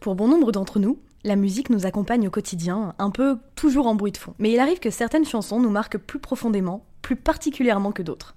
Pour 0.00 0.14
bon 0.14 0.28
nombre 0.28 0.50
d'entre 0.50 0.78
nous, 0.78 0.98
la 1.24 1.36
musique 1.36 1.68
nous 1.68 1.84
accompagne 1.84 2.26
au 2.26 2.30
quotidien, 2.30 2.94
un 2.98 3.10
peu 3.10 3.36
toujours 3.54 3.86
en 3.86 3.94
bruit 3.94 4.12
de 4.12 4.16
fond. 4.16 4.34
Mais 4.38 4.50
il 4.50 4.58
arrive 4.58 4.78
que 4.80 4.90
certaines 4.90 5.26
chansons 5.26 5.60
nous 5.60 5.68
marquent 5.70 5.98
plus 5.98 6.18
profondément, 6.18 6.86
plus 7.02 7.16
particulièrement 7.16 7.92
que 7.92 8.02
d'autres. 8.02 8.34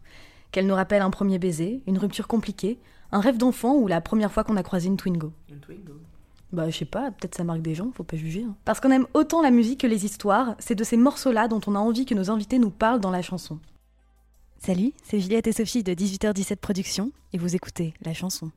Qu'elles 0.51 0.67
nous 0.67 0.75
rappellent 0.75 1.01
un 1.01 1.09
premier 1.09 1.39
baiser, 1.39 1.81
une 1.87 1.97
rupture 1.97 2.27
compliquée, 2.27 2.79
un 3.13 3.21
rêve 3.21 3.37
d'enfant 3.37 3.75
ou 3.75 3.87
la 3.87 4.01
première 4.01 4.31
fois 4.31 4.43
qu'on 4.43 4.57
a 4.57 4.63
croisé 4.63 4.87
une 4.87 4.97
Twingo. 4.97 5.31
Une 5.49 5.59
Twingo. 5.59 5.93
Bah, 6.51 6.69
je 6.69 6.77
sais 6.77 6.85
pas, 6.85 7.09
peut-être 7.11 7.35
ça 7.35 7.43
marque 7.43 7.61
des 7.61 7.73
gens, 7.73 7.91
faut 7.95 8.03
pas 8.03 8.17
juger. 8.17 8.43
hein. 8.43 8.55
Parce 8.65 8.79
qu'on 8.79 8.91
aime 8.91 9.07
autant 9.13 9.41
la 9.41 9.49
musique 9.49 9.79
que 9.79 9.87
les 9.87 10.05
histoires, 10.05 10.55
c'est 10.59 10.75
de 10.75 10.83
ces 10.83 10.97
morceaux-là 10.97 11.47
dont 11.47 11.61
on 11.65 11.75
a 11.75 11.79
envie 11.79 12.05
que 12.05 12.13
nos 12.13 12.29
invités 12.29 12.59
nous 12.59 12.69
parlent 12.69 12.99
dans 12.99 13.09
la 13.09 13.21
chanson. 13.21 13.57
Salut, 14.59 14.91
c'est 15.03 15.19
Juliette 15.19 15.47
et 15.47 15.53
Sophie 15.53 15.83
de 15.83 15.93
18h17 15.93 16.57
Productions, 16.57 17.11
et 17.31 17.37
vous 17.37 17.55
écoutez 17.55 17.93
La 18.05 18.13
Chanson. 18.13 18.51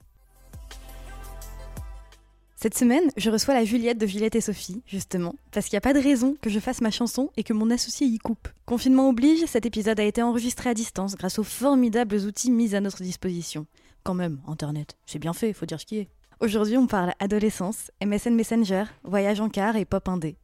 Cette 2.66 2.78
semaine, 2.78 3.12
je 3.16 3.30
reçois 3.30 3.54
la 3.54 3.64
Juliette 3.64 3.96
de 3.96 4.08
Juliette 4.08 4.34
et 4.34 4.40
Sophie, 4.40 4.82
justement, 4.86 5.36
parce 5.52 5.66
qu'il 5.66 5.74
n'y 5.74 5.78
a 5.78 5.82
pas 5.82 5.92
de 5.92 6.00
raison 6.00 6.34
que 6.42 6.50
je 6.50 6.58
fasse 6.58 6.80
ma 6.80 6.90
chanson 6.90 7.30
et 7.36 7.44
que 7.44 7.52
mon 7.52 7.70
associé 7.70 8.08
y 8.08 8.18
coupe. 8.18 8.48
Confinement 8.64 9.08
oblige, 9.08 9.44
cet 9.46 9.66
épisode 9.66 10.00
a 10.00 10.02
été 10.02 10.20
enregistré 10.20 10.70
à 10.70 10.74
distance 10.74 11.14
grâce 11.14 11.38
aux 11.38 11.44
formidables 11.44 12.16
outils 12.16 12.50
mis 12.50 12.74
à 12.74 12.80
notre 12.80 13.04
disposition. 13.04 13.66
Quand 14.02 14.14
même, 14.14 14.40
Internet, 14.48 14.96
c'est 15.06 15.20
bien 15.20 15.32
fait, 15.32 15.52
faut 15.52 15.64
dire 15.64 15.80
ce 15.80 15.86
qui 15.86 15.98
est. 15.98 16.08
Aujourd'hui, 16.40 16.76
on 16.76 16.88
parle 16.88 17.12
adolescence, 17.20 17.92
MSN 18.04 18.34
Messenger, 18.34 18.86
voyage 19.04 19.40
en 19.40 19.48
car 19.48 19.76
et 19.76 19.84
pop 19.84 20.08
indé. 20.08 20.36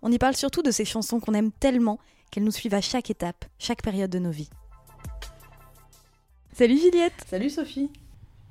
On 0.00 0.10
y 0.10 0.16
parle 0.16 0.34
surtout 0.34 0.62
de 0.62 0.70
ces 0.70 0.86
chansons 0.86 1.20
qu'on 1.20 1.34
aime 1.34 1.52
tellement 1.52 1.98
qu'elles 2.30 2.44
nous 2.44 2.52
suivent 2.52 2.72
à 2.72 2.80
chaque 2.80 3.10
étape, 3.10 3.44
chaque 3.58 3.82
période 3.82 4.10
de 4.10 4.18
nos 4.18 4.30
vies. 4.30 4.48
Salut 6.54 6.78
Juliette 6.78 7.26
Salut 7.28 7.50
Sophie. 7.50 7.90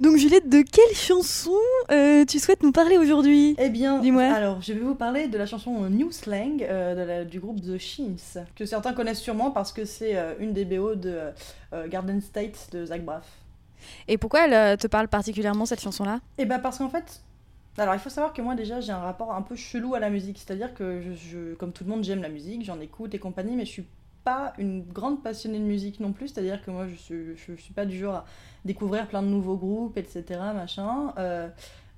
Donc 0.02 0.18
Juliette, 0.18 0.50
de 0.50 0.62
quelle 0.62 0.94
chanson 0.96 1.54
euh, 1.90 2.26
tu 2.26 2.38
souhaites 2.40 2.64
nous 2.64 2.74
parler 2.74 2.98
aujourd'hui? 2.98 3.56
Eh 3.58 3.70
bien, 3.70 4.00
Dis-moi. 4.00 4.24
alors 4.26 4.62
je 4.62 4.74
vais 4.74 4.82
vous 4.82 4.94
parler 4.96 5.30
de 5.30 5.38
la 5.38 5.46
chanson 5.46 5.90
New 5.90 6.12
Slang 6.12 6.62
euh, 6.64 6.96
de 6.96 7.02
la- 7.02 7.24
du 7.26 7.40
groupe 7.40 7.62
The 7.62 7.78
Sheens, 7.78 8.44
que 8.56 8.66
certains 8.66 8.92
connaissent 8.92 9.22
sûrement 9.22 9.52
parce 9.52 9.72
que 9.72 9.86
c'est 9.86 10.18
euh, 10.18 10.34
une 10.40 10.52
des 10.52 10.66
BO 10.66 10.96
de 10.96 11.20
euh, 11.72 11.88
Garden 11.88 12.20
State 12.20 12.68
de 12.74 12.86
Zach 12.86 13.06
Braff. 13.06 13.26
Et 14.10 14.18
pourquoi 14.18 14.46
elle 14.46 14.54
euh, 14.54 14.76
te 14.76 14.88
parle 14.88 15.08
particulièrement 15.08 15.66
cette 15.66 15.82
chanson-là? 15.82 16.20
Et 16.38 16.44
bah 16.46 16.60
parce 16.60 16.80
qu'en 16.80 16.90
fait, 16.90 17.22
alors 17.78 17.94
il 17.94 18.00
faut 18.00 18.10
savoir 18.10 18.34
que 18.34 18.42
moi 18.42 18.56
déjà 18.56 18.82
j'ai 18.82 18.92
un 18.92 19.00
rapport 19.00 19.34
un 19.34 19.42
peu 19.44 19.56
chelou 19.56 19.96
à 19.96 20.00
la 20.02 20.10
musique, 20.10 20.38
c'est-à-dire 20.46 20.74
que 20.74 21.00
je, 21.00 21.14
je- 21.14 21.54
comme 21.56 21.72
tout 21.72 21.86
le 21.86 21.90
monde 21.90 22.04
j'aime 22.04 22.22
la 22.22 22.30
musique, 22.30 22.66
j'en 22.66 22.82
écoute 22.82 23.14
et 23.16 23.20
compagnie, 23.20 23.56
mais 23.56 23.64
je 23.64 23.72
suis 23.72 23.86
pas 24.26 24.54
une 24.58 24.84
grande 24.84 25.24
passionnée 25.24 25.60
de 25.60 25.64
musique 25.64 26.02
non 26.02 26.12
plus, 26.12 26.28
c'est-à-dire 26.28 26.62
que 26.62 26.72
moi 26.72 26.88
je 26.88 26.96
suis, 26.96 27.38
je, 27.38 27.54
suis 27.54 27.74
pas 27.74 27.86
du 27.86 27.98
genre 27.98 28.16
à 28.16 28.26
découvrir 28.66 29.08
plein 29.08 29.22
de 29.22 29.28
nouveaux 29.28 29.56
groupes, 29.56 29.98
etc. 29.98 30.24
machin. 30.54 31.14
Euh, 31.18 31.48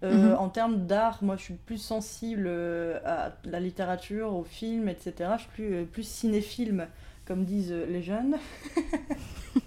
euh, 0.03 0.31
Mhm. 0.33 0.35
En 0.37 0.49
termes 0.49 0.85
d'art, 0.85 1.23
moi 1.23 1.37
je 1.37 1.43
suis 1.43 1.53
plus 1.55 1.79
sensible 1.79 2.45
euh, 2.45 2.99
à 3.03 3.31
la 3.45 3.59
littérature, 3.59 4.35
aux 4.35 4.43
films, 4.43 4.89
etc. 4.89 5.31
Je 5.37 5.41
suis 5.41 5.49
plus, 5.49 5.85
plus 5.85 6.07
cinéphile, 6.07 6.87
comme 7.25 7.45
disent 7.45 7.73
les 7.73 8.03
jeunes. 8.03 8.37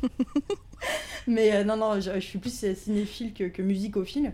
Mais 1.27 1.55
euh, 1.55 1.65
non, 1.65 1.77
non, 1.77 2.01
je, 2.01 2.15
je 2.15 2.21
suis 2.21 2.39
plus 2.39 2.65
cinéphile 2.75 3.33
que, 3.33 3.45
que 3.45 3.63
musicophile. 3.63 4.33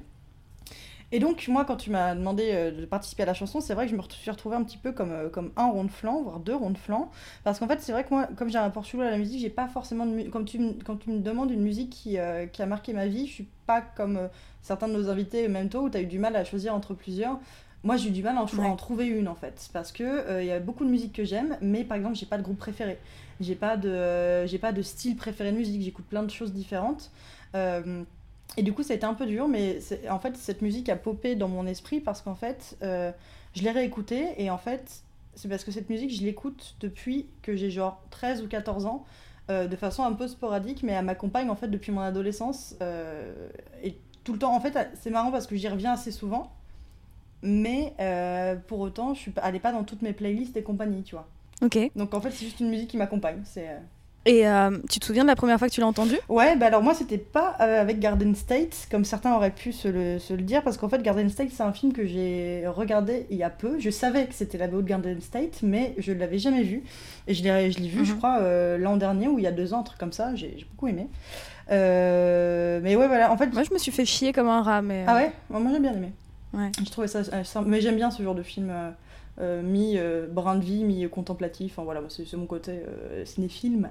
Et 1.12 1.20
donc, 1.20 1.46
moi, 1.48 1.64
quand 1.64 1.76
tu 1.76 1.90
m'as 1.90 2.14
demandé 2.16 2.50
euh, 2.52 2.70
de 2.72 2.84
participer 2.84 3.22
à 3.22 3.26
la 3.26 3.34
chanson, 3.34 3.60
c'est 3.60 3.74
vrai 3.74 3.86
que 3.86 3.92
je 3.92 3.96
me 3.96 4.02
suis 4.10 4.30
retrouvée 4.30 4.56
un 4.56 4.64
petit 4.64 4.76
peu 4.78 4.90
comme, 4.92 5.12
euh, 5.12 5.28
comme 5.28 5.52
un 5.56 5.66
rond 5.70 5.84
de 5.84 5.90
flanc, 5.90 6.22
voire 6.22 6.40
deux 6.40 6.54
ronds 6.56 6.70
de 6.70 6.78
flanc. 6.78 7.10
Parce 7.44 7.58
qu'en 7.60 7.68
fait, 7.68 7.80
c'est 7.80 7.92
vrai 7.92 8.02
que 8.04 8.10
moi, 8.10 8.28
comme 8.36 8.48
j'ai 8.50 8.58
un 8.58 8.62
rapport 8.62 8.84
chelou 8.84 9.02
à 9.02 9.10
la 9.10 9.18
musique, 9.18 9.40
j'ai 9.40 9.50
pas 9.50 9.68
forcément 9.68 10.04
de 10.04 10.10
mu- 10.10 10.30
Comme 10.30 10.44
tu, 10.44 10.58
me- 10.58 10.72
quand 10.84 10.96
tu 10.96 11.10
me 11.10 11.20
demandes 11.20 11.50
une 11.52 11.62
musique 11.62 11.90
qui, 11.90 12.18
euh, 12.18 12.46
qui 12.46 12.60
a 12.60 12.66
marqué 12.66 12.92
ma 12.92 13.06
vie, 13.06 13.26
je 13.28 13.32
suis 13.32 13.48
pas 13.66 13.80
comme 13.82 14.28
certains 14.62 14.88
de 14.88 14.94
nos 14.94 15.08
invités, 15.08 15.46
même 15.48 15.68
toi, 15.68 15.82
où 15.82 15.90
tu 15.90 15.96
as 15.96 16.00
eu 16.02 16.06
du 16.06 16.18
mal 16.18 16.34
à 16.34 16.44
choisir 16.44 16.74
entre 16.74 16.92
plusieurs. 16.94 17.38
Moi, 17.84 17.96
j'ai 17.96 18.08
eu 18.08 18.12
du 18.12 18.22
mal 18.24 18.36
à 18.36 18.42
en, 18.42 18.46
Ouais. 18.46 18.66
en 18.66 18.74
trouver 18.74 19.06
une, 19.06 19.28
en 19.28 19.36
fait. 19.36 19.68
Parce 19.72 19.92
que 19.92 20.40
il 20.40 20.46
y 20.46 20.50
a 20.50 20.58
beaucoup 20.58 20.84
de 20.84 20.90
musique 20.90 21.12
que 21.12 21.24
j'aime, 21.24 21.56
mais 21.60 21.84
par 21.84 21.96
exemple, 21.96 22.16
j'ai 22.16 22.26
pas 22.26 22.38
de 22.38 22.42
groupe 22.42 22.58
préféré. 22.58 22.98
J'ai 23.38 23.54
pas 23.54 23.76
de, 23.76 24.44
j'ai 24.46 24.58
pas 24.58 24.72
de 24.72 24.82
style 24.82 25.14
préféré 25.16 25.52
de 25.52 25.56
musique. 25.56 25.82
J'écoute 25.82 26.06
plein 26.06 26.24
de 26.24 26.30
choses 26.30 26.52
différentes. 26.52 27.12
Euh, 27.54 28.02
et 28.56 28.62
du 28.62 28.72
coup, 28.72 28.82
ça 28.82 28.92
a 28.92 28.96
été 28.96 29.04
un 29.04 29.14
peu 29.14 29.26
dur, 29.26 29.48
mais 29.48 29.78
en 30.08 30.18
fait, 30.18 30.36
cette 30.36 30.62
musique 30.62 30.88
a 30.88 30.96
popé 30.96 31.34
dans 31.34 31.48
mon 31.48 31.66
esprit 31.66 32.00
parce 32.00 32.22
qu'en 32.22 32.34
fait, 32.34 32.76
euh, 32.82 33.12
je 33.54 33.62
l'ai 33.62 33.70
réécoutée 33.70 34.28
et 34.38 34.50
en 34.50 34.58
fait, 34.58 35.02
c'est 35.34 35.48
parce 35.48 35.64
que 35.64 35.70
cette 35.70 35.90
musique, 35.90 36.14
je 36.14 36.22
l'écoute 36.22 36.76
depuis 36.80 37.26
que 37.42 37.54
j'ai 37.56 37.70
genre 37.70 38.02
13 38.10 38.42
ou 38.42 38.48
14 38.48 38.86
ans, 38.86 39.04
euh, 39.50 39.66
de 39.66 39.76
façon 39.76 40.04
un 40.04 40.12
peu 40.12 40.26
sporadique, 40.28 40.82
mais 40.82 40.92
elle 40.92 41.04
m'accompagne 41.04 41.50
en 41.50 41.56
fait 41.56 41.68
depuis 41.68 41.92
mon 41.92 42.00
adolescence 42.00 42.74
euh, 42.80 43.48
et 43.82 43.98
tout 44.24 44.32
le 44.32 44.38
temps. 44.38 44.54
En 44.54 44.60
fait, 44.60 44.76
c'est 44.94 45.10
marrant 45.10 45.30
parce 45.30 45.46
que 45.46 45.56
j'y 45.56 45.68
reviens 45.68 45.92
assez 45.92 46.10
souvent, 46.10 46.50
mais 47.42 47.94
pour 48.68 48.80
autant, 48.80 49.12
je 49.12 49.20
suis 49.20 49.32
elle 49.42 49.52
n'est 49.52 49.60
pas 49.60 49.72
dans 49.72 49.84
toutes 49.84 50.02
mes 50.02 50.14
playlists 50.14 50.56
et 50.56 50.62
compagnie, 50.62 51.02
tu 51.02 51.14
vois. 51.14 51.28
Ok. 51.62 51.78
Donc 51.94 52.14
en 52.14 52.20
fait, 52.20 52.30
c'est 52.30 52.46
juste 52.46 52.60
une 52.60 52.70
musique 52.70 52.88
qui 52.88 52.96
m'accompagne. 52.96 53.42
C'est 53.44 53.68
Et 54.28 54.46
euh, 54.48 54.76
tu 54.90 54.98
te 54.98 55.04
souviens 55.06 55.22
de 55.22 55.28
la 55.28 55.36
première 55.36 55.56
fois 55.58 55.68
que 55.68 55.72
tu 55.72 55.80
l'as 55.80 55.86
entendue 55.86 56.18
Ouais, 56.28 56.56
bah 56.56 56.66
alors 56.66 56.82
moi 56.82 56.94
c'était 56.94 57.16
pas 57.16 57.56
euh, 57.60 57.80
avec 57.80 58.00
Garden 58.00 58.34
State, 58.34 58.88
comme 58.90 59.04
certains 59.04 59.32
auraient 59.34 59.52
pu 59.52 59.72
se 59.72 59.86
le, 59.86 60.18
se 60.18 60.34
le 60.34 60.42
dire, 60.42 60.62
parce 60.64 60.76
qu'en 60.76 60.88
fait 60.88 61.00
Garden 61.00 61.30
State 61.30 61.50
c'est 61.52 61.62
un 61.62 61.72
film 61.72 61.92
que 61.92 62.04
j'ai 62.06 62.64
regardé 62.66 63.26
il 63.30 63.36
y 63.36 63.44
a 63.44 63.50
peu. 63.50 63.78
Je 63.78 63.88
savais 63.88 64.26
que 64.26 64.34
c'était 64.34 64.58
la 64.58 64.66
BO 64.66 64.82
de 64.82 64.88
Garden 64.88 65.20
State, 65.20 65.60
mais 65.62 65.94
je 65.98 66.10
ne 66.12 66.18
l'avais 66.18 66.38
jamais 66.40 66.64
vu. 66.64 66.82
Et 67.28 67.34
je 67.34 67.44
l'ai 67.44 67.70
je 67.70 67.78
l'ai 67.78 67.88
vu, 67.88 68.04
je 68.04 68.12
Mhm. 68.12 68.18
crois, 68.18 68.38
euh, 68.40 68.76
l'an 68.78 68.96
dernier 68.96 69.28
ou 69.28 69.38
il 69.38 69.44
y 69.44 69.46
a 69.46 69.52
deux 69.52 69.72
ans, 69.72 69.80
un 69.80 69.84
truc 69.84 69.98
comme 69.98 70.12
ça, 70.12 70.34
j'ai 70.34 70.66
beaucoup 70.72 70.88
aimé. 70.88 71.06
Mais 71.70 72.96
ouais, 72.96 73.06
voilà, 73.06 73.30
en 73.32 73.36
fait. 73.36 73.46
Moi, 73.52 73.62
je 73.62 73.72
me 73.72 73.78
suis 73.78 73.92
fait 73.92 74.04
chier 74.04 74.32
comme 74.32 74.48
un 74.48 74.62
rat, 74.62 74.82
mais. 74.82 75.04
Ah 75.06 75.14
ouais? 75.14 75.32
Moi 75.50 75.60
j'ai 75.72 75.80
bien 75.80 75.92
aimé. 75.94 76.12
Ouais. 76.52 76.70
Je 76.84 76.90
trouvais 76.90 77.08
ça. 77.08 77.22
ça- 77.44 77.62
mais 77.64 77.80
j'aime 77.80 77.96
bien 77.96 78.10
ce 78.10 78.22
genre 78.22 78.34
de 78.34 78.42
film. 78.42 78.72
Euh, 79.38 79.62
mi 79.62 79.98
euh, 79.98 80.26
brin 80.26 80.56
de 80.56 80.64
vie, 80.64 80.84
mi 80.84 81.08
contemplatif, 81.08 81.72
enfin 81.72 81.84
voilà, 81.84 82.02
c'est 82.08 82.36
mon 82.36 82.46
côté 82.46 82.72
euh, 82.72 83.24
cinéfilm. 83.24 83.90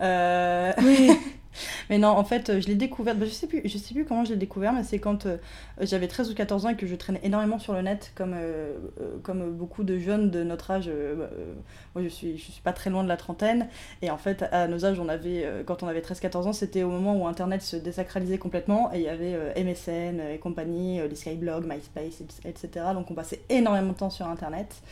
Oui. 0.00 1.10
mais 1.90 1.98
non, 1.98 2.08
en 2.08 2.24
fait, 2.24 2.50
euh, 2.50 2.60
je 2.60 2.66
l'ai 2.68 2.74
découverte, 2.74 3.18
bah, 3.18 3.26
je 3.26 3.30
sais 3.30 3.46
plus, 3.46 3.62
je 3.64 3.78
sais 3.78 3.94
plus 3.94 4.04
comment 4.04 4.24
je 4.24 4.30
l'ai 4.30 4.38
découvert, 4.38 4.72
mais 4.72 4.82
c'est 4.82 4.98
quand 4.98 5.26
euh, 5.26 5.36
j'avais 5.80 6.08
13 6.08 6.30
ou 6.30 6.34
14 6.34 6.66
ans 6.66 6.70
et 6.70 6.76
que 6.76 6.86
je 6.86 6.94
traînais 6.94 7.20
énormément 7.22 7.58
sur 7.58 7.72
le 7.72 7.82
net, 7.82 8.12
comme, 8.14 8.34
euh, 8.34 8.74
comme 9.22 9.52
beaucoup 9.52 9.84
de 9.84 9.98
jeunes 9.98 10.30
de 10.30 10.42
notre 10.42 10.70
âge. 10.70 10.86
bah, 10.88 11.30
moi, 11.94 12.02
je 12.02 12.08
suis, 12.08 12.36
je 12.38 12.50
suis 12.50 12.62
pas 12.62 12.72
très 12.72 12.90
loin 12.90 13.04
de 13.04 13.08
la 13.08 13.16
trentaine, 13.16 13.68
et 14.02 14.10
en 14.10 14.18
fait, 14.18 14.44
à 14.52 14.66
nos 14.68 14.84
âges, 14.84 14.98
on 14.98 15.08
avait, 15.08 15.46
quand 15.66 15.82
on 15.82 15.88
avait 15.88 16.00
13-14 16.00 16.46
ans, 16.48 16.52
c'était 16.52 16.82
au 16.82 16.90
moment 16.90 17.16
où 17.16 17.26
Internet 17.26 17.62
se 17.62 17.76
désacralisait 17.76 18.38
complètement, 18.38 18.92
et 18.92 18.98
il 18.98 19.02
y 19.04 19.08
avait 19.08 19.36
MSN 19.62 20.20
et 20.20 20.38
compagnie, 20.38 21.00
les 21.08 21.14
Skyblogs, 21.14 21.66
MySpace, 21.66 22.20
et- 22.20 22.48
etc. 22.48 22.86
Donc 22.94 23.10
on 23.10 23.14
passait 23.14 23.40
énormément 23.48 23.92
de 23.92 23.96
temps 23.96 24.10
sur 24.10 24.26
Internet. 24.26 24.82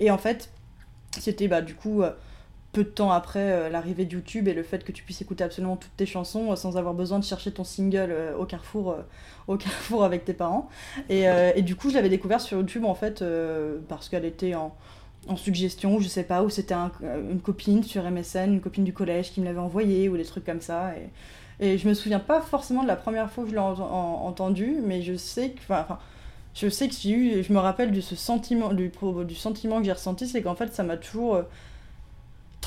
Et 0.00 0.10
en 0.10 0.18
fait, 0.18 0.50
c'était 1.18 1.48
bah, 1.48 1.60
du 1.62 1.74
coup 1.74 2.02
peu 2.78 2.84
de 2.84 2.90
temps 2.90 3.10
après 3.10 3.40
euh, 3.50 3.68
l'arrivée 3.68 4.04
de 4.04 4.12
YouTube 4.14 4.46
et 4.46 4.54
le 4.54 4.62
fait 4.62 4.84
que 4.84 4.92
tu 4.92 5.02
puisses 5.02 5.20
écouter 5.20 5.42
absolument 5.42 5.74
toutes 5.76 5.96
tes 5.96 6.06
chansons 6.06 6.52
euh, 6.52 6.54
sans 6.56 6.76
avoir 6.76 6.94
besoin 6.94 7.18
de 7.18 7.24
chercher 7.24 7.50
ton 7.50 7.64
single 7.64 8.10
euh, 8.12 8.36
au 8.36 8.44
carrefour, 8.44 8.94
au 9.48 9.56
carrefour 9.56 10.04
avec 10.04 10.24
tes 10.24 10.32
parents. 10.32 10.68
Et, 11.08 11.26
du 11.62 11.74
coup, 11.74 11.90
je 11.90 11.94
l'avais 11.96 12.08
découvert 12.08 12.40
sur 12.40 12.58
YouTube 12.58 12.84
en 12.84 12.94
fait 12.94 13.24
parce 13.88 14.08
qu'elle 14.08 14.24
était 14.24 14.54
en, 14.54 14.72
suggestion, 15.36 15.98
je 15.98 16.06
sais 16.06 16.22
pas, 16.22 16.44
ou 16.44 16.50
c'était 16.50 16.74
un- 16.74 16.92
une 17.30 17.40
copine 17.40 17.82
sur 17.82 18.04
MSN, 18.08 18.52
une 18.54 18.60
copine 18.60 18.84
du 18.84 18.92
collège 18.92 19.32
qui 19.32 19.40
me 19.40 19.46
l'avait 19.46 19.58
envoyé 19.58 20.08
ou 20.08 20.16
des 20.16 20.24
trucs 20.24 20.44
comme 20.44 20.60
ça. 20.60 20.92
Et, 21.60 21.72
et 21.72 21.78
je 21.78 21.88
me 21.88 21.94
souviens 21.94 22.20
pas 22.20 22.40
forcément 22.40 22.82
de 22.84 22.88
la 22.88 22.96
première 22.96 23.28
fois 23.30 23.42
que 23.42 23.50
je 23.50 23.54
l'ai 23.54 23.60
en- 23.60 23.72
en- 23.80 24.26
entendu, 24.26 24.76
mais 24.86 25.02
je 25.02 25.16
sais 25.16 25.50
que. 25.50 25.60
enfin, 25.72 25.98
je 26.54 26.68
sais 26.68 26.88
que 26.88 26.94
j'ai 26.94 27.10
eu, 27.10 27.42
je 27.42 27.52
me 27.52 27.58
rappelle 27.58 27.90
de 27.92 28.00
ce 28.00 28.14
sentiment, 28.16 28.72
du, 28.72 28.92
du 29.26 29.34
sentiment 29.34 29.78
que 29.80 29.84
j'ai 29.84 29.92
ressenti, 29.92 30.28
c'est 30.28 30.42
qu'en 30.42 30.54
fait 30.54 30.72
ça 30.74 30.82
m'a 30.84 30.96
toujours 30.96 31.42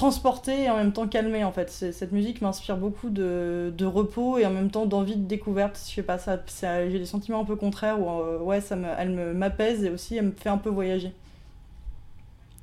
transporté 0.02 0.64
et 0.64 0.70
en 0.70 0.78
même 0.78 0.94
temps 0.94 1.08
calmé 1.08 1.44
en 1.44 1.52
fait. 1.52 1.70
Cette 1.70 2.12
musique 2.12 2.42
m'inspire 2.42 2.76
beaucoup 2.78 3.10
de, 3.12 3.72
de 3.78 3.86
repos 3.86 4.38
et 4.40 4.46
en 4.46 4.50
même 4.50 4.72
temps 4.72 4.86
d'envie 4.88 5.16
de 5.16 5.26
découverte. 5.28 5.80
Je 5.88 5.94
sais 5.94 6.04
pas, 6.04 6.18
ça, 6.18 6.40
ça- 6.48 6.90
j'ai 6.90 6.98
des 7.00 7.06
sentiments 7.06 7.42
un 7.42 7.46
peu 7.46 7.56
contraires 7.56 8.00
où 8.00 8.10
euh, 8.10 8.40
ouais, 8.40 8.62
ça 8.62 8.76
me, 8.76 8.88
elle 8.98 9.12
me- 9.12 9.34
m'apaise 9.34 9.84
et 9.84 9.90
aussi 9.92 10.18
elle 10.18 10.26
me 10.26 10.32
fait 10.32 10.50
un 10.50 10.58
peu 10.58 10.70
voyager. 10.70 11.12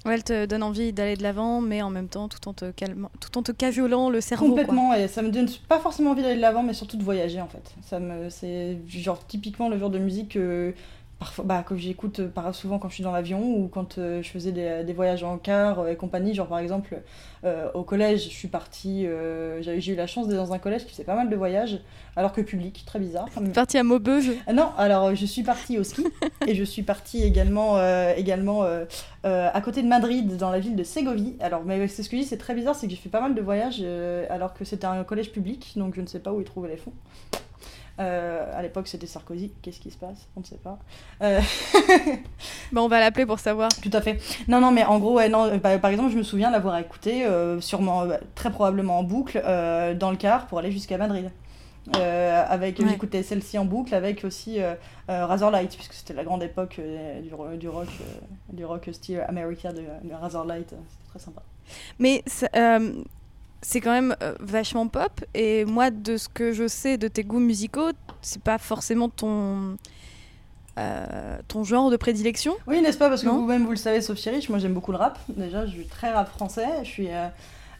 Ouais, 0.05 0.15
elle 0.15 0.25
te 0.25 0.47
donne 0.47 0.63
envie 0.63 0.93
d'aller 0.93 1.17
de 1.17 1.23
l'avant, 1.23 1.61
mais 1.61 1.83
en 1.83 1.91
même 1.91 2.09
temps, 2.09 2.29
tout 2.29 2.49
en 2.49 2.55
te 2.55 2.71
calmant, 2.71 3.11
tout 3.21 3.37
en 3.37 3.43
te 3.43 3.51
caviolant 3.53 4.11
le 4.11 4.21
cerveau. 4.21 4.47
Complètement, 4.49 4.95
et 4.95 5.09
ça 5.09 5.23
me 5.23 5.31
donne 5.31 5.49
pas 5.69 5.81
forcément 5.81 6.13
envie 6.13 6.23
d'aller 6.23 6.37
de 6.37 6.41
l'avant, 6.41 6.63
mais 6.63 6.73
surtout 6.73 6.97
de 6.97 7.03
voyager 7.03 7.41
en 7.41 7.49
fait. 7.49 7.75
Ça 7.83 7.99
me, 7.99 8.31
c'est 8.31 8.79
genre 8.89 9.27
typiquement 9.27 9.69
le 9.69 9.77
genre 9.79 9.91
de 9.91 9.99
musique 9.99 10.31
que 10.31 10.73
parfois, 11.19 11.45
bah, 11.45 11.65
que 11.67 11.77
j'écoute 11.77 12.21
euh, 12.21 12.53
souvent 12.53 12.79
quand 12.79 12.89
je 12.89 12.95
suis 12.95 13.05
dans 13.05 13.13
l'avion 13.13 13.41
ou 13.41 13.69
quand 13.69 13.99
euh, 13.99 14.23
je 14.23 14.29
faisais 14.29 14.53
des, 14.53 14.85
des, 14.85 14.93
voyages 14.93 15.25
en 15.25 15.37
car 15.39 15.89
et 15.89 15.97
compagnie. 15.97 16.35
Genre 16.35 16.47
par 16.47 16.59
exemple 16.59 17.01
euh, 17.45 17.69
au 17.75 17.83
collège, 17.83 18.25
je 18.25 18.29
suis 18.29 18.49
partie, 18.49 19.07
j'ai 19.61 19.93
eu 19.93 19.97
la 19.97 20.07
chance 20.07 20.29
d'être 20.29 20.37
dans 20.37 20.53
un 20.53 20.59
collège 20.59 20.85
qui 20.85 20.93
faisait 20.93 21.05
pas 21.05 21.15
mal 21.15 21.29
de 21.29 21.37
voyages, 21.37 21.81
alors 22.17 22.33
que 22.33 22.41
public, 22.41 22.85
très 22.87 22.99
bizarre. 22.99 23.29
Partie 23.55 23.79
à 23.79 23.83
Maubeuge? 23.83 24.31
Non, 24.53 24.71
alors 24.77 25.15
je 25.15 25.27
suis 25.27 25.43
partie 25.43 25.79
au 25.79 25.85
ski 25.85 26.05
et 26.47 26.55
je 26.55 26.65
suis 26.65 26.83
partie 26.83 27.23
également, 27.23 27.79
également 28.17 28.65
à 29.25 29.61
côté 29.61 29.83
de 29.83 29.89
Madrid, 29.89 30.37
dans 30.37 30.51
la 30.51 30.61
ville 30.61 30.77
de 30.77 30.85
Ségovie. 30.85 31.37
Alors, 31.41 31.65
mais 31.65 31.87
c'est 31.89 32.03
ce 32.03 32.09
que 32.09 32.17
je 32.17 32.23
dis, 32.23 32.29
c'est 32.29 32.39
très 32.39 32.55
bizarre, 32.55 32.75
c'est 32.75 32.87
que 32.87 32.93
j'ai 32.93 32.99
fait 32.99 33.09
pas 33.09 33.21
mal 33.21 33.35
de 33.35 33.41
voyages 33.41 33.83
alors 34.31 34.55
que 34.55 34.65
c'était 34.65 34.87
un 34.87 35.05
collège 35.05 35.31
public, 35.33 35.73
donc 35.77 35.95
je 35.95 36.01
ne 36.01 36.07
sais 36.07 36.21
pas 36.21 36.33
où 36.33 36.41
ils 36.41 36.47
trouvaient 36.47 36.71
les 36.71 36.77
fonds. 36.77 36.93
Euh, 37.99 38.57
à 38.57 38.63
l'époque, 38.63 38.87
c'était 38.89 39.07
Sarkozy. 39.07 39.53
Qu'est-ce 39.63 39.81
qui 39.81 39.91
se 39.91 39.99
passe? 39.99 40.29
On 40.37 40.41
ne 40.41 40.45
sait 40.45 40.59
pas. 40.59 40.79
Euh... 41.23 41.41
Bah, 42.73 42.83
on 42.83 42.89
va 42.89 43.01
l'appeler 43.01 43.25
pour 43.25 43.39
savoir. 43.39 43.71
Tout 43.83 43.91
à 43.93 44.01
fait. 44.01 44.21
Non, 44.47 44.61
non, 44.61 44.71
mais 44.71 44.85
en 44.85 44.99
gros, 44.99 45.15
ouais, 45.15 45.29
non, 45.29 45.57
bah, 45.57 45.79
par 45.79 45.91
exemple, 45.91 46.13
je 46.13 46.19
me 46.19 46.23
souviens 46.23 46.51
l'avoir 46.51 46.77
écouté, 46.79 47.25
euh, 47.25 47.61
sûrement, 47.61 48.03
euh, 48.03 48.19
très 48.35 48.51
probablement 48.51 48.99
en 48.99 49.03
boucle, 49.03 49.41
dans 49.99 50.11
le 50.11 50.17
car 50.17 50.47
pour 50.47 50.59
aller 50.59 50.71
jusqu'à 50.71 50.99
Madrid. 50.99 51.31
avec, 51.95 52.79
ouais. 52.79 52.89
J'écoutais 52.89 53.23
celle-ci 53.23 53.59
en 53.59 53.65
boucle 53.65 53.95
avec 53.95 54.25
aussi 54.25 54.59
Razorlight, 55.09 55.75
puisque 55.75 55.95
c'était 55.95 56.15
la 56.15 56.25
grande 56.25 56.43
époque 56.43 56.81
du, 57.23 57.29
du, 57.59 57.69
rock, 57.69 57.89
du 58.53 58.65
rock 58.65 58.89
style 58.93 59.25
America 59.27 59.73
de, 59.73 59.83
de 60.05 60.15
Razorlight. 60.15 60.69
C'était 60.69 61.09
très 61.09 61.19
sympa. 61.19 61.43
Mais 61.99 62.23
c'est 63.63 63.81
quand 63.81 63.93
même 63.93 64.17
euh, 64.23 64.35
vachement 64.41 64.87
pop. 64.89 65.25
Et 65.35 65.65
moi, 65.65 65.91
de 65.91 66.17
ce 66.17 66.29
que 66.29 66.53
je 66.53 66.69
sais 66.69 66.99
de 66.99 67.09
tes 67.09 67.25
goûts 67.25 67.41
musicaux, 67.41 67.91
c'est 68.23 68.43
pas 68.43 68.59
forcément 68.59 69.09
ton. 69.09 69.77
Euh, 70.79 71.39
ton 71.49 71.65
genre 71.65 71.91
de 71.91 71.97
prédilection 71.97 72.55
Oui, 72.69 72.81
n'est-ce 72.81 72.99
pas? 72.99 73.09
Parce 73.09 73.25
que 73.25 73.29
vous-même, 73.29 73.65
vous 73.65 73.73
le 73.73 73.77
savez, 73.77 74.01
Sophie 74.01 74.31
Rich, 74.31 74.49
moi 74.49 74.61
j'aime 74.61 74.75
beaucoup 74.75 74.93
le 74.93 74.99
rap. 74.99 75.19
Déjà, 75.29 75.67
je 75.67 75.73
suis 75.73 75.87
très 75.87 76.13
rap 76.13 76.29
français. 76.29 76.69
Je 76.85 76.89
suis. 76.89 77.09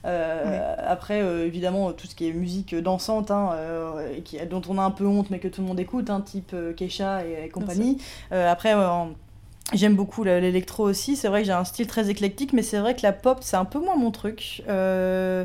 Euh, 0.05 0.75
après, 0.85 1.21
évidemment, 1.47 1.93
tout 1.93 2.09
ce 2.09 2.17
qui 2.17 2.29
est 2.29 2.33
musique 2.33 2.75
dansante, 2.75 3.31
hein, 3.31 3.55
qui, 4.25 4.45
dont 4.47 4.63
on 4.69 4.79
a 4.79 4.83
un 4.83 4.91
peu 4.91 5.07
honte, 5.07 5.31
mais 5.31 5.39
que 5.39 5.47
tout 5.47 5.61
le 5.61 5.69
monde 5.69 5.79
écoute, 5.79 6.11
hein, 6.11 6.21
type 6.23 6.57
Keisha 6.77 7.25
et, 7.25 7.45
et 7.45 7.49
compagnie. 7.51 7.99
après, 8.33 8.75
J'aime 9.75 9.97
beaucoup 9.97 10.25
l'électro 10.25 10.85
aussi. 10.85 11.15
C'est 11.15 11.29
vrai 11.29 11.43
que 11.43 11.47
j'ai 11.47 11.53
un 11.53 11.65
style 11.65 11.87
très 11.87 12.09
éclectique, 12.09 12.53
mais 12.55 12.63
c'est 12.63 12.79
vrai 12.79 12.97
que 12.97 13.03
la 13.03 13.13
pop, 13.13 13.39
c'est 13.43 13.57
un 13.57 13.67
peu 13.67 13.79
moins 13.79 13.97
mon 13.97 14.11
truc. 14.11 14.63
Euh, 14.69 15.45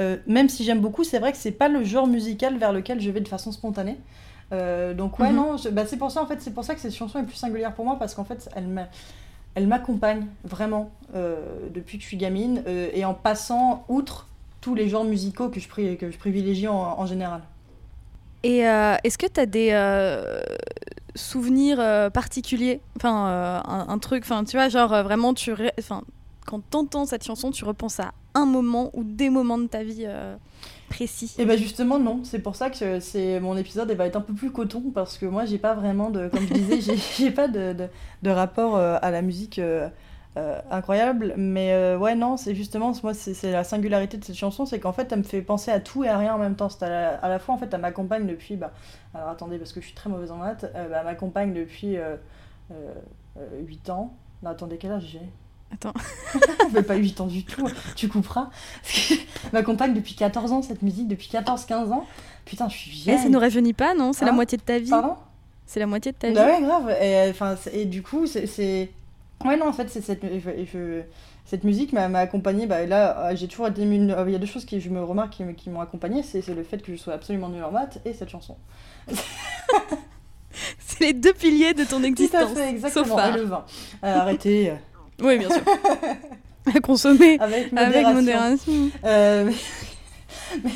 euh, 0.00 0.16
même 0.26 0.48
si 0.48 0.64
j'aime 0.64 0.80
beaucoup, 0.80 1.04
c'est 1.04 1.20
vrai 1.20 1.30
que 1.30 1.38
c'est 1.38 1.52
pas 1.52 1.68
le 1.68 1.84
genre 1.84 2.08
musical 2.08 2.58
vers 2.58 2.72
lequel 2.72 3.00
je 3.00 3.10
vais 3.10 3.20
de 3.20 3.28
façon 3.28 3.52
spontanée. 3.52 3.96
Euh, 4.52 4.92
donc 4.92 5.20
ouais, 5.20 5.30
mhm. 5.30 5.36
non, 5.36 5.56
bah, 5.70 5.86
c'est 5.86 5.96
pour 5.96 6.10
ça 6.10 6.20
en 6.20 6.26
fait, 6.26 6.42
c'est 6.42 6.52
pour 6.52 6.64
ça 6.64 6.74
que 6.74 6.80
cette 6.80 6.94
chanson 6.94 7.20
est 7.20 7.24
plus 7.24 7.36
singulière 7.36 7.72
pour 7.72 7.84
moi 7.84 7.96
parce 7.96 8.14
qu'en 8.14 8.24
fait, 8.24 8.50
elle 9.54 9.66
m'accompagne 9.68 10.26
vraiment 10.42 10.90
depuis 11.14 11.98
que 11.98 12.02
je 12.02 12.08
suis 12.08 12.16
gamine 12.16 12.64
et 12.66 13.04
en 13.04 13.14
passant 13.14 13.84
outre 13.88 14.26
tous 14.60 14.74
les 14.74 14.88
genres 14.88 15.04
musicaux 15.04 15.48
que 15.48 15.60
je, 15.60 15.68
que 15.68 16.10
je 16.10 16.18
privilégie 16.18 16.66
en, 16.66 16.74
en 16.74 17.06
général. 17.06 17.42
Et 18.42 18.58
est-ce 18.58 19.18
que 19.18 19.26
tu 19.26 19.38
as 19.38 19.46
des 19.46 19.70
souvenir 21.14 21.78
euh, 21.80 22.10
particulier 22.10 22.80
Enfin, 22.96 23.28
euh, 23.28 23.60
un, 23.64 23.98
truc, 23.98 24.22
enfin, 24.24 24.44
tu 24.44 24.56
vois, 24.56 24.68
genre 24.68 24.92
euh, 24.92 25.02
vraiment, 25.02 25.34
tu 25.34 25.52
enfin, 25.78 26.02
quand 26.46 26.60
t'entends 26.70 27.06
cette 27.06 27.24
chanson, 27.24 27.50
tu 27.50 27.64
repenses 27.64 28.00
à 28.00 28.12
un 28.34 28.46
moment 28.46 28.90
ou 28.94 29.04
des 29.04 29.30
moments 29.30 29.58
de 29.58 29.66
ta 29.66 29.82
vie 29.82 30.06
précis. 30.88 31.34
Et 31.38 31.42
eh 31.42 31.44
ben 31.44 31.58
justement 31.58 31.98
non, 31.98 32.20
c'est 32.22 32.38
pour 32.38 32.54
ça 32.54 32.70
que 32.70 33.00
c'est 33.00 33.40
mon 33.40 33.56
épisode 33.56 33.90
va 33.92 34.06
être 34.06 34.16
un 34.16 34.20
peu 34.20 34.34
plus 34.34 34.50
coton 34.50 34.82
parce 34.94 35.18
que 35.18 35.26
moi 35.26 35.44
j'ai 35.44 35.58
pas 35.58 35.74
vraiment 35.74 36.10
de, 36.10 36.28
comme 36.28 36.46
je 36.46 36.54
disais, 36.54 36.96
j'ai 37.16 37.30
pas 37.30 37.48
de, 37.48 37.74
de, 38.22 38.30
rapport 38.30 38.76
à 38.76 39.10
la 39.10 39.22
musique 39.22 39.60
euh, 40.36 40.60
incroyable. 40.70 41.34
Mais 41.36 41.72
euh, 41.72 41.98
ouais, 41.98 42.14
non, 42.14 42.36
c'est 42.36 42.54
justement, 42.54 42.92
moi, 43.02 43.14
c'est 43.14 43.50
la 43.50 43.64
singularité 43.64 44.16
de 44.16 44.24
cette 44.24 44.36
chanson, 44.36 44.64
c'est 44.64 44.78
qu'en 44.78 44.92
fait, 44.92 45.10
elle 45.10 45.18
me 45.18 45.24
fait 45.24 45.42
penser 45.42 45.72
à 45.72 45.80
tout 45.80 46.04
et 46.04 46.08
à 46.08 46.16
rien 46.18 46.34
en 46.34 46.38
même 46.38 46.54
temps. 46.54 46.68
C'est 46.68 46.84
à, 46.84 47.16
à, 47.16 47.28
la 47.28 47.38
fois, 47.40 47.54
en 47.54 47.58
fait, 47.58 47.72
elle 47.72 47.80
m'accompagne 47.80 48.26
depuis, 48.26 48.56
bah, 48.56 48.72
alors 49.12 49.28
attendez, 49.28 49.58
parce 49.58 49.72
que 49.72 49.80
je 49.80 49.86
suis 49.86 49.94
très 49.94 50.08
mauvaise 50.08 50.30
en 50.30 50.36
maths, 50.36 50.64
euh, 50.74 50.88
bah, 50.88 50.98
elle 51.00 51.04
m'accompagne 51.04 51.52
depuis 51.52 51.96
8 53.60 53.90
ans. 53.90 54.14
Non, 54.42 54.50
attendez, 54.50 54.78
quel 54.78 54.92
âge 54.92 55.06
j'ai? 55.10 55.20
Attends. 55.72 55.94
mais 56.72 56.82
pas 56.82 56.94
8 56.94 57.20
ans 57.20 57.26
du 57.26 57.44
tout, 57.44 57.68
tu 57.96 58.08
couperas. 58.08 58.50
m'accompagne 59.52 59.94
depuis 59.94 60.14
14 60.14 60.52
ans, 60.52 60.62
cette 60.62 60.82
musique, 60.82 61.08
depuis 61.08 61.28
14-15 61.28 61.90
ans. 61.90 62.06
Putain, 62.44 62.68
je 62.68 62.76
suis 62.76 62.90
vieille. 62.90 63.16
Et 63.16 63.18
ça 63.18 63.28
nous 63.28 63.38
rajeunit 63.38 63.72
pas, 63.72 63.94
non? 63.94 64.12
C'est 64.12 64.24
la 64.24 64.30
hein? 64.30 64.34
moitié 64.34 64.58
de 64.58 64.62
ta 64.62 64.78
vie. 64.78 64.90
Pardon? 64.90 65.16
C'est 65.66 65.80
la 65.80 65.86
moitié 65.86 66.12
de 66.12 66.16
ta 66.16 66.32
bah 66.32 66.46
vie. 66.46 66.52
ouais, 66.52 66.62
grave. 66.62 66.90
Et, 67.00 67.30
enfin, 67.30 67.54
et 67.72 67.84
du 67.84 68.02
coup, 68.02 68.26
c'est 68.26 68.90
Ouais, 69.44 69.56
non, 69.56 69.68
en 69.68 69.72
fait, 69.72 69.88
c'est 69.88 70.02
cette, 70.02 70.22
je, 70.22 71.02
cette 71.46 71.64
musique 71.64 71.92
m'a 71.92 72.06
accompagnée. 72.18 72.66
Bah, 72.66 72.84
là, 72.86 73.30
euh, 73.30 73.36
j'ai 73.36 73.48
toujours 73.48 73.68
été. 73.68 73.82
Euh, 73.82 74.24
il 74.26 74.32
y 74.32 74.34
a 74.34 74.38
deux 74.38 74.46
choses 74.46 74.64
qui, 74.64 74.80
je 74.80 74.90
me 74.90 75.02
remarque 75.02 75.32
qui, 75.32 75.44
qui 75.54 75.70
m'ont 75.70 75.80
accompagnée 75.80 76.22
c'est 76.22 76.46
le 76.48 76.62
fait 76.62 76.82
que 76.82 76.92
je 76.92 76.96
sois 76.96 77.14
absolument 77.14 77.48
nulle 77.48 77.64
en 77.64 77.70
maths 77.70 78.00
et 78.04 78.12
cette 78.12 78.28
chanson. 78.28 78.56
c'est 80.78 81.00
les 81.00 81.12
deux 81.14 81.32
piliers 81.32 81.74
de 81.74 81.84
ton 81.84 82.02
existence. 82.02 82.52
Tout 82.52 82.58
à 82.58 82.62
fait, 82.62 82.70
exactement. 82.70 83.24
Et 83.24 83.32
le 83.32 83.44
vin. 83.44 83.64
Euh, 84.04 84.16
arrêtez. 84.16 84.72
oui, 85.22 85.38
bien 85.38 85.48
sûr. 85.48 85.62
à 86.74 86.80
consommer 86.80 87.38
avec 87.40 87.72
modération. 87.72 88.06
Avec 88.06 88.14
modération. 88.14 88.90
mais... 89.02 89.54
Mais 90.64 90.70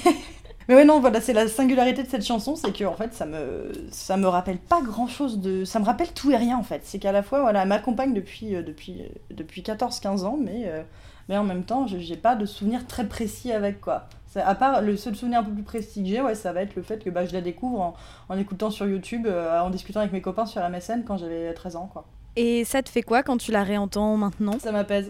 ouais, 0.68 0.84
non, 0.84 1.00
voilà, 1.00 1.20
c'est 1.20 1.32
la 1.32 1.48
singularité 1.48 2.02
de 2.02 2.08
cette 2.08 2.24
chanson, 2.24 2.56
c'est 2.56 2.72
que 2.72 2.84
en 2.84 2.94
fait, 2.94 3.12
ça 3.12 3.26
me, 3.26 3.70
ça 3.90 4.16
me 4.16 4.26
rappelle 4.26 4.58
pas 4.58 4.80
grand 4.80 5.06
chose 5.06 5.38
de. 5.38 5.64
Ça 5.64 5.78
me 5.78 5.84
rappelle 5.84 6.12
tout 6.12 6.30
et 6.30 6.36
rien 6.36 6.56
en 6.56 6.62
fait. 6.62 6.82
C'est 6.84 6.98
qu'à 6.98 7.12
la 7.12 7.22
fois, 7.22 7.40
voilà, 7.42 7.62
elle 7.62 7.68
m'accompagne 7.68 8.14
depuis, 8.14 8.54
euh, 8.54 8.62
depuis, 8.62 9.02
euh, 9.02 9.08
depuis 9.30 9.62
14-15 9.62 10.24
ans, 10.24 10.38
mais, 10.40 10.62
euh, 10.66 10.82
mais 11.28 11.36
en 11.36 11.44
même 11.44 11.64
temps, 11.64 11.86
j'ai 11.86 12.16
pas 12.16 12.34
de 12.34 12.46
souvenir 12.46 12.86
très 12.86 13.06
précis 13.06 13.52
avec 13.52 13.80
quoi. 13.80 14.08
À 14.36 14.56
part 14.56 14.82
le 14.82 14.96
seul 14.96 15.14
souvenir 15.14 15.40
un 15.40 15.44
peu 15.44 15.52
plus 15.52 15.62
précis 15.62 16.02
que 16.02 16.08
j'ai, 16.08 16.20
ouais, 16.20 16.34
ça 16.34 16.52
va 16.52 16.62
être 16.62 16.74
le 16.74 16.82
fait 16.82 17.04
que 17.04 17.08
bah, 17.08 17.24
je 17.24 17.32
la 17.32 17.40
découvre 17.40 17.80
en, 17.80 17.94
en 18.28 18.36
écoutant 18.36 18.68
sur 18.68 18.84
YouTube, 18.84 19.28
en 19.28 19.70
discutant 19.70 20.00
avec 20.00 20.12
mes 20.12 20.20
copains 20.20 20.44
sur 20.44 20.60
la 20.60 20.68
MSN 20.70 21.04
quand 21.06 21.16
j'avais 21.16 21.54
13 21.54 21.76
ans, 21.76 21.88
quoi. 21.92 22.04
Et 22.34 22.64
ça 22.64 22.82
te 22.82 22.88
fait 22.88 23.02
quoi 23.02 23.22
quand 23.22 23.36
tu 23.36 23.52
la 23.52 23.62
réentends 23.62 24.16
maintenant? 24.16 24.58
Ça 24.58 24.72
m'apaise. 24.72 25.08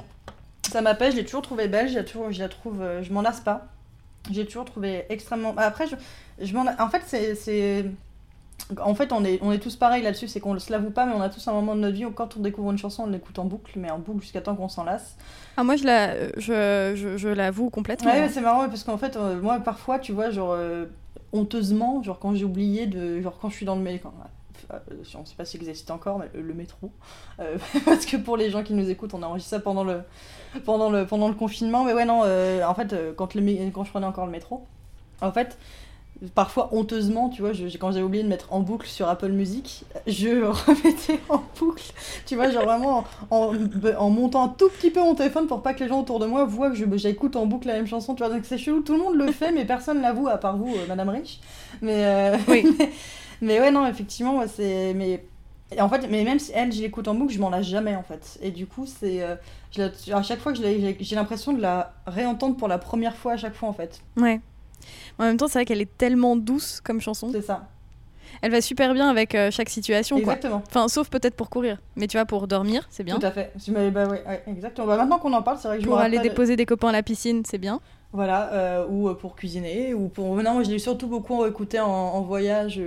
Ça 0.70 0.82
m'apaise, 0.82 1.12
je 1.12 1.20
l'ai 1.20 1.24
toujours 1.24 1.40
trouvée 1.40 1.68
belle, 1.68 1.88
je 1.88 1.94
la, 1.94 2.04
toujours, 2.04 2.30
je 2.30 2.38
la 2.38 2.50
trouve, 2.50 2.84
je 3.00 3.12
m'en 3.14 3.22
lasse 3.22 3.40
pas 3.40 3.68
j'ai 4.30 4.46
toujours 4.46 4.64
trouvé 4.64 5.04
extrêmement. 5.08 5.52
Bah, 5.52 5.62
après, 5.62 5.86
je, 5.86 5.96
je 6.44 6.54
m'en. 6.54 6.64
En 6.78 6.88
fait, 6.88 7.02
c'est. 7.36 7.86
En 8.80 8.94
fait, 8.94 9.12
on 9.12 9.24
est, 9.24 9.40
on 9.42 9.52
est 9.52 9.58
tous 9.58 9.76
pareils 9.76 10.02
là-dessus, 10.02 10.28
c'est 10.28 10.40
qu'on 10.40 10.58
se 10.58 10.72
l'avoue 10.72 10.90
pas, 10.90 11.04
mais 11.04 11.12
on 11.12 11.20
a 11.20 11.28
tous 11.28 11.46
un 11.48 11.52
moment 11.52 11.74
de 11.74 11.80
notre 11.80 11.96
vie 11.96 12.06
où 12.06 12.12
quand 12.12 12.36
on 12.36 12.40
découvre 12.40 12.70
une 12.70 12.78
chanson, 12.78 13.02
on 13.02 13.08
l'écoute 13.08 13.38
en 13.38 13.44
boucle, 13.44 13.72
mais 13.78 13.90
en 13.90 13.98
boucle 13.98 14.22
jusqu'à 14.22 14.40
temps 14.40 14.54
qu'on 14.54 14.68
s'en 14.70 14.84
lasse. 14.84 15.16
Ah, 15.56 15.64
moi, 15.64 15.76
je 15.76 15.84
la, 15.84 16.30
je, 16.38 16.94
je, 16.96 17.16
je 17.18 17.28
l'avoue 17.28 17.68
complètement. 17.68 18.10
Ouais, 18.10 18.28
c'est 18.30 18.40
marrant, 18.40 18.66
parce 18.68 18.84
qu'en 18.84 18.96
fait, 18.96 19.16
euh, 19.16 19.40
moi, 19.40 19.58
parfois, 19.58 19.98
tu 19.98 20.12
vois, 20.12 20.30
genre, 20.30 20.52
euh, 20.52 20.86
honteusement, 21.32 22.02
genre, 22.02 22.18
quand 22.18 22.34
j'ai 22.34 22.44
oublié 22.44 22.86
de. 22.86 23.20
Genre, 23.20 23.36
quand 23.38 23.50
je 23.50 23.56
suis 23.56 23.66
dans 23.66 23.76
le. 23.76 23.98
Quand, 23.98 24.14
on 25.14 25.20
ne 25.20 25.24
sait 25.24 25.34
pas 25.36 25.44
s'il 25.44 25.60
existe 25.62 25.90
encore, 25.90 26.18
mais 26.18 26.30
le, 26.34 26.54
métro. 26.54 26.90
Euh, 27.40 27.58
parce 27.84 28.06
que 28.06 28.16
pour 28.16 28.36
les 28.36 28.50
gens 28.50 28.62
qui 28.62 28.74
nous 28.74 28.88
écoutent, 28.90 29.14
on 29.14 29.22
a 29.22 29.26
enregistré 29.26 29.56
ça 29.56 29.62
pendant 29.62 29.84
le, 29.84 30.00
pendant 30.64 30.90
le, 30.90 31.06
pendant 31.06 31.28
le 31.28 31.34
confinement. 31.34 31.84
Mais 31.84 31.92
ouais, 31.92 32.04
non, 32.04 32.22
euh, 32.24 32.64
en 32.64 32.74
fait, 32.74 32.94
quand, 33.16 33.34
le, 33.34 33.70
quand 33.70 33.84
je 33.84 33.90
prenais 33.90 34.06
encore 34.06 34.26
le 34.26 34.32
métro, 34.32 34.64
en 35.20 35.32
fait, 35.32 35.56
parfois 36.34 36.68
honteusement, 36.72 37.28
tu 37.28 37.42
vois, 37.42 37.52
je, 37.52 37.64
quand 37.76 37.92
j'ai 37.92 38.02
oublié 38.02 38.22
de 38.22 38.28
mettre 38.28 38.52
en 38.52 38.60
boucle 38.60 38.86
sur 38.86 39.08
Apple 39.08 39.30
Music, 39.30 39.84
je 40.06 40.28
remettais 40.44 41.20
en 41.28 41.42
boucle, 41.58 41.92
tu 42.26 42.36
vois, 42.36 42.50
genre 42.50 42.64
vraiment 42.64 43.04
en, 43.30 43.52
en, 43.98 44.10
montant 44.10 44.44
un 44.44 44.48
tout 44.48 44.68
petit 44.68 44.90
peu 44.90 45.00
mon 45.00 45.14
téléphone 45.14 45.46
pour 45.46 45.62
pas 45.62 45.74
que 45.74 45.82
les 45.82 45.88
gens 45.88 46.00
autour 46.00 46.20
de 46.20 46.26
moi 46.26 46.44
voient 46.44 46.70
que 46.70 46.96
j'écoute 46.96 47.36
en 47.36 47.46
boucle 47.46 47.68
la 47.68 47.74
même 47.74 47.86
chanson, 47.86 48.14
tu 48.14 48.22
vois, 48.22 48.32
donc 48.32 48.44
c'est 48.44 48.58
chelou, 48.58 48.80
tout 48.80 48.92
le 48.92 49.00
monde 49.00 49.16
le 49.16 49.30
fait, 49.32 49.52
mais 49.52 49.64
personne 49.64 50.00
l'avoue 50.00 50.28
à 50.28 50.38
part 50.38 50.56
vous, 50.56 50.74
Madame 50.88 51.08
Rich. 51.08 51.40
Mais, 51.82 52.32
oui. 52.48 52.64
Mais 52.78 52.90
ouais, 53.46 53.70
non, 53.70 53.86
effectivement, 53.86 54.42
c'est. 54.46 54.94
Mais. 54.94 55.24
en 55.78 55.88
fait, 55.88 56.06
mais 56.10 56.24
même 56.24 56.38
si 56.38 56.52
elle, 56.54 56.72
je 56.72 56.80
l'écoute 56.80 57.08
en 57.08 57.14
boucle, 57.14 57.32
je 57.32 57.40
m'en 57.40 57.50
lasse 57.50 57.66
jamais 57.66 57.96
en 57.96 58.02
fait. 58.02 58.38
Et 58.42 58.50
du 58.50 58.66
coup, 58.66 58.86
c'est. 58.86 59.22
Euh, 59.22 59.36
à 60.12 60.22
chaque 60.22 60.40
fois 60.40 60.52
que 60.52 60.58
j'ai 60.58 61.16
l'impression 61.16 61.52
de 61.52 61.60
la 61.60 61.92
réentendre 62.06 62.56
pour 62.56 62.68
la 62.68 62.78
première 62.78 63.16
fois 63.16 63.32
à 63.32 63.36
chaque 63.36 63.54
fois 63.54 63.68
en 63.68 63.72
fait. 63.72 64.00
Ouais. 64.16 64.40
En 65.18 65.24
même 65.24 65.36
temps, 65.36 65.48
c'est 65.48 65.58
vrai 65.58 65.64
qu'elle 65.64 65.80
est 65.80 65.98
tellement 65.98 66.36
douce 66.36 66.80
comme 66.80 67.00
chanson. 67.00 67.30
C'est 67.32 67.42
ça. 67.42 67.68
Elle 68.42 68.50
va 68.50 68.60
super 68.60 68.92
bien 68.94 69.08
avec 69.08 69.34
euh, 69.34 69.50
chaque 69.50 69.68
situation. 69.68 70.16
Exactement. 70.16 70.62
Enfin, 70.66 70.88
sauf 70.88 71.08
peut-être 71.08 71.34
pour 71.34 71.50
courir. 71.50 71.78
Mais 71.96 72.06
tu 72.06 72.16
vois, 72.16 72.26
pour 72.26 72.46
dormir, 72.46 72.86
c'est 72.90 73.04
bien. 73.04 73.18
Tout 73.18 73.26
à 73.26 73.30
fait. 73.30 73.52
Bah, 73.68 74.06
ouais, 74.06 74.42
exactement. 74.46 74.86
Bah, 74.86 74.96
maintenant 74.96 75.18
qu'on 75.18 75.32
en 75.32 75.42
parle, 75.42 75.58
c'est 75.58 75.68
vrai 75.68 75.78
que 75.78 75.84
je 75.84 75.88
Pour 75.88 75.98
aller 75.98 76.18
déposer 76.18 76.56
des 76.56 76.66
copains 76.66 76.88
à 76.88 76.92
la 76.92 77.02
piscine, 77.02 77.42
c'est 77.46 77.58
bien. 77.58 77.80
Voilà, 78.12 78.52
euh, 78.52 78.86
ou 78.88 79.12
pour 79.14 79.34
cuisiner, 79.34 79.92
ou 79.92 80.08
pour... 80.08 80.36
Non, 80.36 80.54
moi 80.54 80.62
je 80.62 80.70
l'ai 80.70 80.78
surtout 80.78 81.08
beaucoup 81.08 81.44
écouté 81.46 81.80
en, 81.80 81.88
en 81.88 82.20
voyage, 82.20 82.80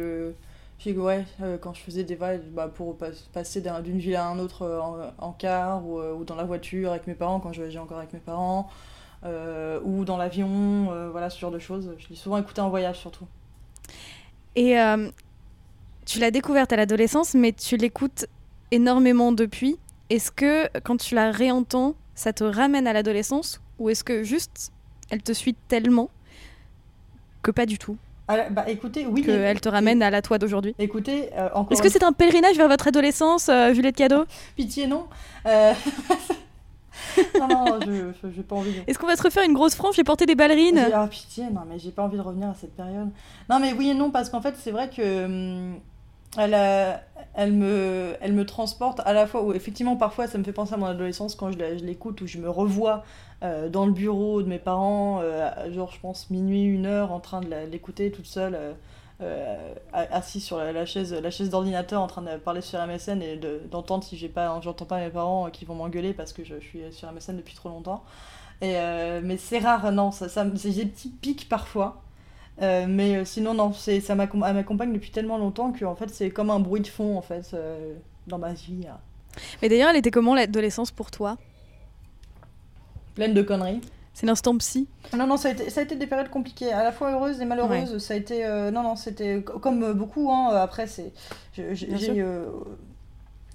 J'ai 0.79 0.93
ouais, 0.95 1.25
euh, 1.41 1.57
quand 1.57 1.73
je 1.73 1.81
faisais 1.81 2.03
des 2.03 2.15
voyages 2.15 2.41
bah, 2.51 2.67
pour 2.67 2.97
pas- 2.97 3.09
passer 3.33 3.61
d'un- 3.61 3.81
d'une 3.81 3.97
ville 3.97 4.15
à 4.15 4.27
un 4.27 4.37
autre 4.39 4.61
euh, 4.61 5.09
en, 5.17 5.31
car 5.33 5.85
ou, 5.85 5.99
euh, 5.99 6.13
ou 6.13 6.23
dans 6.23 6.35
la 6.35 6.43
voiture 6.43 6.91
avec 6.91 7.07
mes 7.07 7.15
parents 7.15 7.39
quand 7.39 7.51
je 7.51 7.57
voyageais 7.57 7.79
encore 7.79 7.97
avec 7.97 8.13
mes 8.13 8.19
parents 8.19 8.69
ou 9.83 10.05
dans 10.05 10.15
l'avion, 10.15 11.09
voilà 11.11 11.29
ce 11.29 11.37
genre 11.37 11.51
de 11.51 11.59
choses. 11.59 11.93
Je 11.97 12.07
l'ai 12.07 12.15
souvent 12.15 12.37
écouté 12.37 12.61
en 12.61 12.69
voyage 12.69 12.97
surtout. 12.97 13.25
Et 14.55 14.77
tu 16.05 16.19
l'as 16.19 16.31
découverte 16.31 16.71
à 16.71 16.77
l'adolescence, 16.77 17.33
mais 17.33 17.51
tu 17.51 17.75
l'écoutes 17.75 18.27
énormément 18.71 19.33
depuis. 19.33 19.77
Est-ce 20.09 20.31
que 20.31 20.69
quand 20.79 20.95
tu 20.95 21.15
la 21.15 21.31
réentends, 21.31 21.95
ça 22.15 22.31
te 22.31 22.45
ramène 22.45 22.87
à 22.87 22.93
l'adolescence 22.93 23.59
ou 23.79 23.89
est-ce 23.89 24.05
que 24.05 24.23
juste 24.23 24.71
elle 25.09 25.21
te 25.23 25.33
suit 25.33 25.55
tellement 25.67 26.09
que 27.41 27.51
pas 27.51 27.65
du 27.65 27.77
tout? 27.77 27.97
Ah, 28.29 28.49
bah 28.49 28.65
écoutez, 28.67 29.05
oui. 29.05 29.23
Qu'elle 29.23 29.61
te 29.61 29.69
ramène 29.69 30.03
à 30.03 30.09
la 30.09 30.21
toi 30.21 30.37
d'aujourd'hui 30.37 30.75
Écoutez, 30.79 31.29
euh, 31.37 31.47
encore 31.53 31.71
Est-ce 31.71 31.81
que 31.81 31.89
c'est 31.89 32.03
un 32.03 32.11
pèlerinage 32.11 32.57
vers 32.57 32.67
votre 32.67 32.87
adolescence, 32.87 33.47
euh, 33.49 33.73
Juliette 33.73 33.95
Cadeau? 33.95 34.25
Pitié 34.55 34.85
non. 34.87 35.05
Euh, 35.45 35.73
non 37.39 37.47
non, 37.47 37.79
je 37.85 38.11
je- 38.21 38.33
j'ai 38.35 38.43
pas 38.43 38.55
envie 38.55 38.71
de. 38.73 38.79
Est-ce 38.87 38.99
qu'on 38.99 39.07
va 39.07 39.15
se 39.15 39.23
refaire 39.23 39.43
une 39.43 39.53
grosse 39.53 39.75
frange 39.75 39.97
et 39.99 40.03
porter 40.03 40.25
des 40.25 40.35
ballerines? 40.35 40.83
J'ai- 40.87 40.93
Ah 40.93 41.07
pitié, 41.07 41.45
non 41.53 41.61
mais 41.69 41.79
j'ai 41.79 41.91
pas 41.91 42.03
envie 42.03 42.17
de 42.17 42.21
revenir 42.21 42.49
à 42.49 42.53
cette 42.53 42.75
période. 42.75 43.09
Non 43.49 43.59
mais 43.59 43.73
oui 43.73 43.89
et 43.89 43.93
non 43.93 44.11
parce 44.11 44.29
qu'en 44.29 44.41
fait 44.41 44.55
c'est 44.57 44.71
vrai 44.71 44.89
que 44.89 45.25
hum, 45.25 45.79
elle, 46.35 47.53
me, 47.53 48.43
transporte 48.45 48.99
à 49.05 49.13
la 49.13 49.27
fois 49.27 49.43
où 49.43 49.53
effectivement 49.53 49.95
parfois 49.95 50.27
ça 50.27 50.37
me 50.37 50.43
fait 50.43 50.51
penser 50.53 50.73
à 50.73 50.77
mon 50.77 50.85
adolescence 50.85 51.35
quand 51.35 51.51
je 51.51 51.57
l'écoute 51.57 52.21
où 52.21 52.27
je 52.27 52.37
me 52.37 52.49
revois 52.49 53.03
euh, 53.43 53.69
dans 53.69 53.85
le 53.85 53.91
bureau 53.91 54.41
de 54.41 54.47
mes 54.47 54.59
parents, 54.59 55.19
euh, 55.21 55.71
genre 55.71 55.91
je 55.91 55.99
pense 55.99 56.29
minuit, 56.29 56.63
une 56.63 56.85
heure 56.85 57.11
en 57.11 57.19
train 57.19 57.41
de 57.41 57.47
l'écouter 57.71 58.11
toute 58.11 58.25
seule. 58.27 58.57
euh, 59.21 59.73
assis 59.93 60.39
sur 60.39 60.57
la, 60.59 60.85
chaise, 60.85 61.11
la 61.11 61.31
chaise 61.31 61.49
d'ordinateur 61.49 62.01
en 62.03 62.07
train 62.07 62.21
de 62.21 62.37
parler 62.37 62.61
sur 62.61 62.79
MSN 62.79 63.21
et 63.23 63.35
de- 63.35 63.61
d'entendre 63.71 64.03
si 64.03 64.15
j'ai 64.15 64.29
pas, 64.29 64.59
j'entends 64.61 64.85
pas 64.85 64.99
mes 64.99 65.09
parents 65.09 65.49
qui 65.49 65.65
vont 65.65 65.73
m'engueuler 65.73 66.13
parce 66.13 66.33
que 66.33 66.43
je, 66.43 66.59
suis 66.59 66.81
sur 66.91 67.11
MSN 67.11 67.35
depuis 67.37 67.55
trop 67.55 67.69
longtemps. 67.69 68.03
Et, 68.61 68.73
mais 69.23 69.37
c'est 69.37 69.59
rare, 69.59 69.91
non, 69.91 70.11
ça, 70.11 70.29
ça, 70.29 70.45
des 70.45 70.85
petits 70.85 71.09
pics 71.09 71.49
parfois. 71.49 72.03
Euh, 72.61 72.85
mais 72.87 73.17
euh, 73.17 73.25
sinon, 73.25 73.53
non, 73.53 73.71
c'est, 73.73 73.99
ça 73.99 74.15
m'accompagne 74.15 74.91
depuis 74.93 75.11
tellement 75.11 75.37
longtemps 75.37 75.71
que 75.71 75.85
en 75.85 75.95
fait, 75.95 76.09
c'est 76.09 76.31
comme 76.31 76.49
un 76.49 76.59
bruit 76.59 76.81
de 76.81 76.87
fond 76.87 77.17
en 77.17 77.21
fait, 77.21 77.51
euh, 77.53 77.93
dans 78.25 78.37
ma 78.39 78.53
vie. 78.53 78.85
hein. 78.89 78.97
Mais 79.61 79.69
d'ailleurs, 79.69 79.89
elle 79.91 79.97
était 79.97 80.09
comment 80.11 80.33
l'adolescence 80.33 80.89
pour 80.91 81.11
toi? 81.11 81.37
Pleine 83.15 83.33
de 83.33 83.41
conneries. 83.41 83.81
C'est 84.13 84.25
l'instant 84.25 84.57
psy? 84.57 84.87
Non, 85.15 85.27
non, 85.27 85.37
ça 85.37 85.49
a, 85.49 85.51
été, 85.51 85.69
ça 85.69 85.81
a 85.81 85.83
été 85.83 85.95
des 85.95 86.07
périodes 86.07 86.29
compliquées, 86.29 86.71
à 86.73 86.83
la 86.83 86.91
fois 86.91 87.11
heureuses 87.11 87.39
et 87.39 87.45
malheureuses. 87.45 87.99
Ça 87.99 88.15
a 88.15 88.17
été. 88.17 88.43
euh, 88.45 88.71
non, 88.71 88.81
non, 88.81 88.95
c'était 88.95 89.43
co- 89.43 89.59
comme 89.59 89.93
beaucoup, 89.93 90.31
hein, 90.31 90.49
après, 90.55 90.87
c'est. 90.87 91.13
j'ai- 91.53 91.85
Bien 91.85 91.97
sûr. 91.99 92.15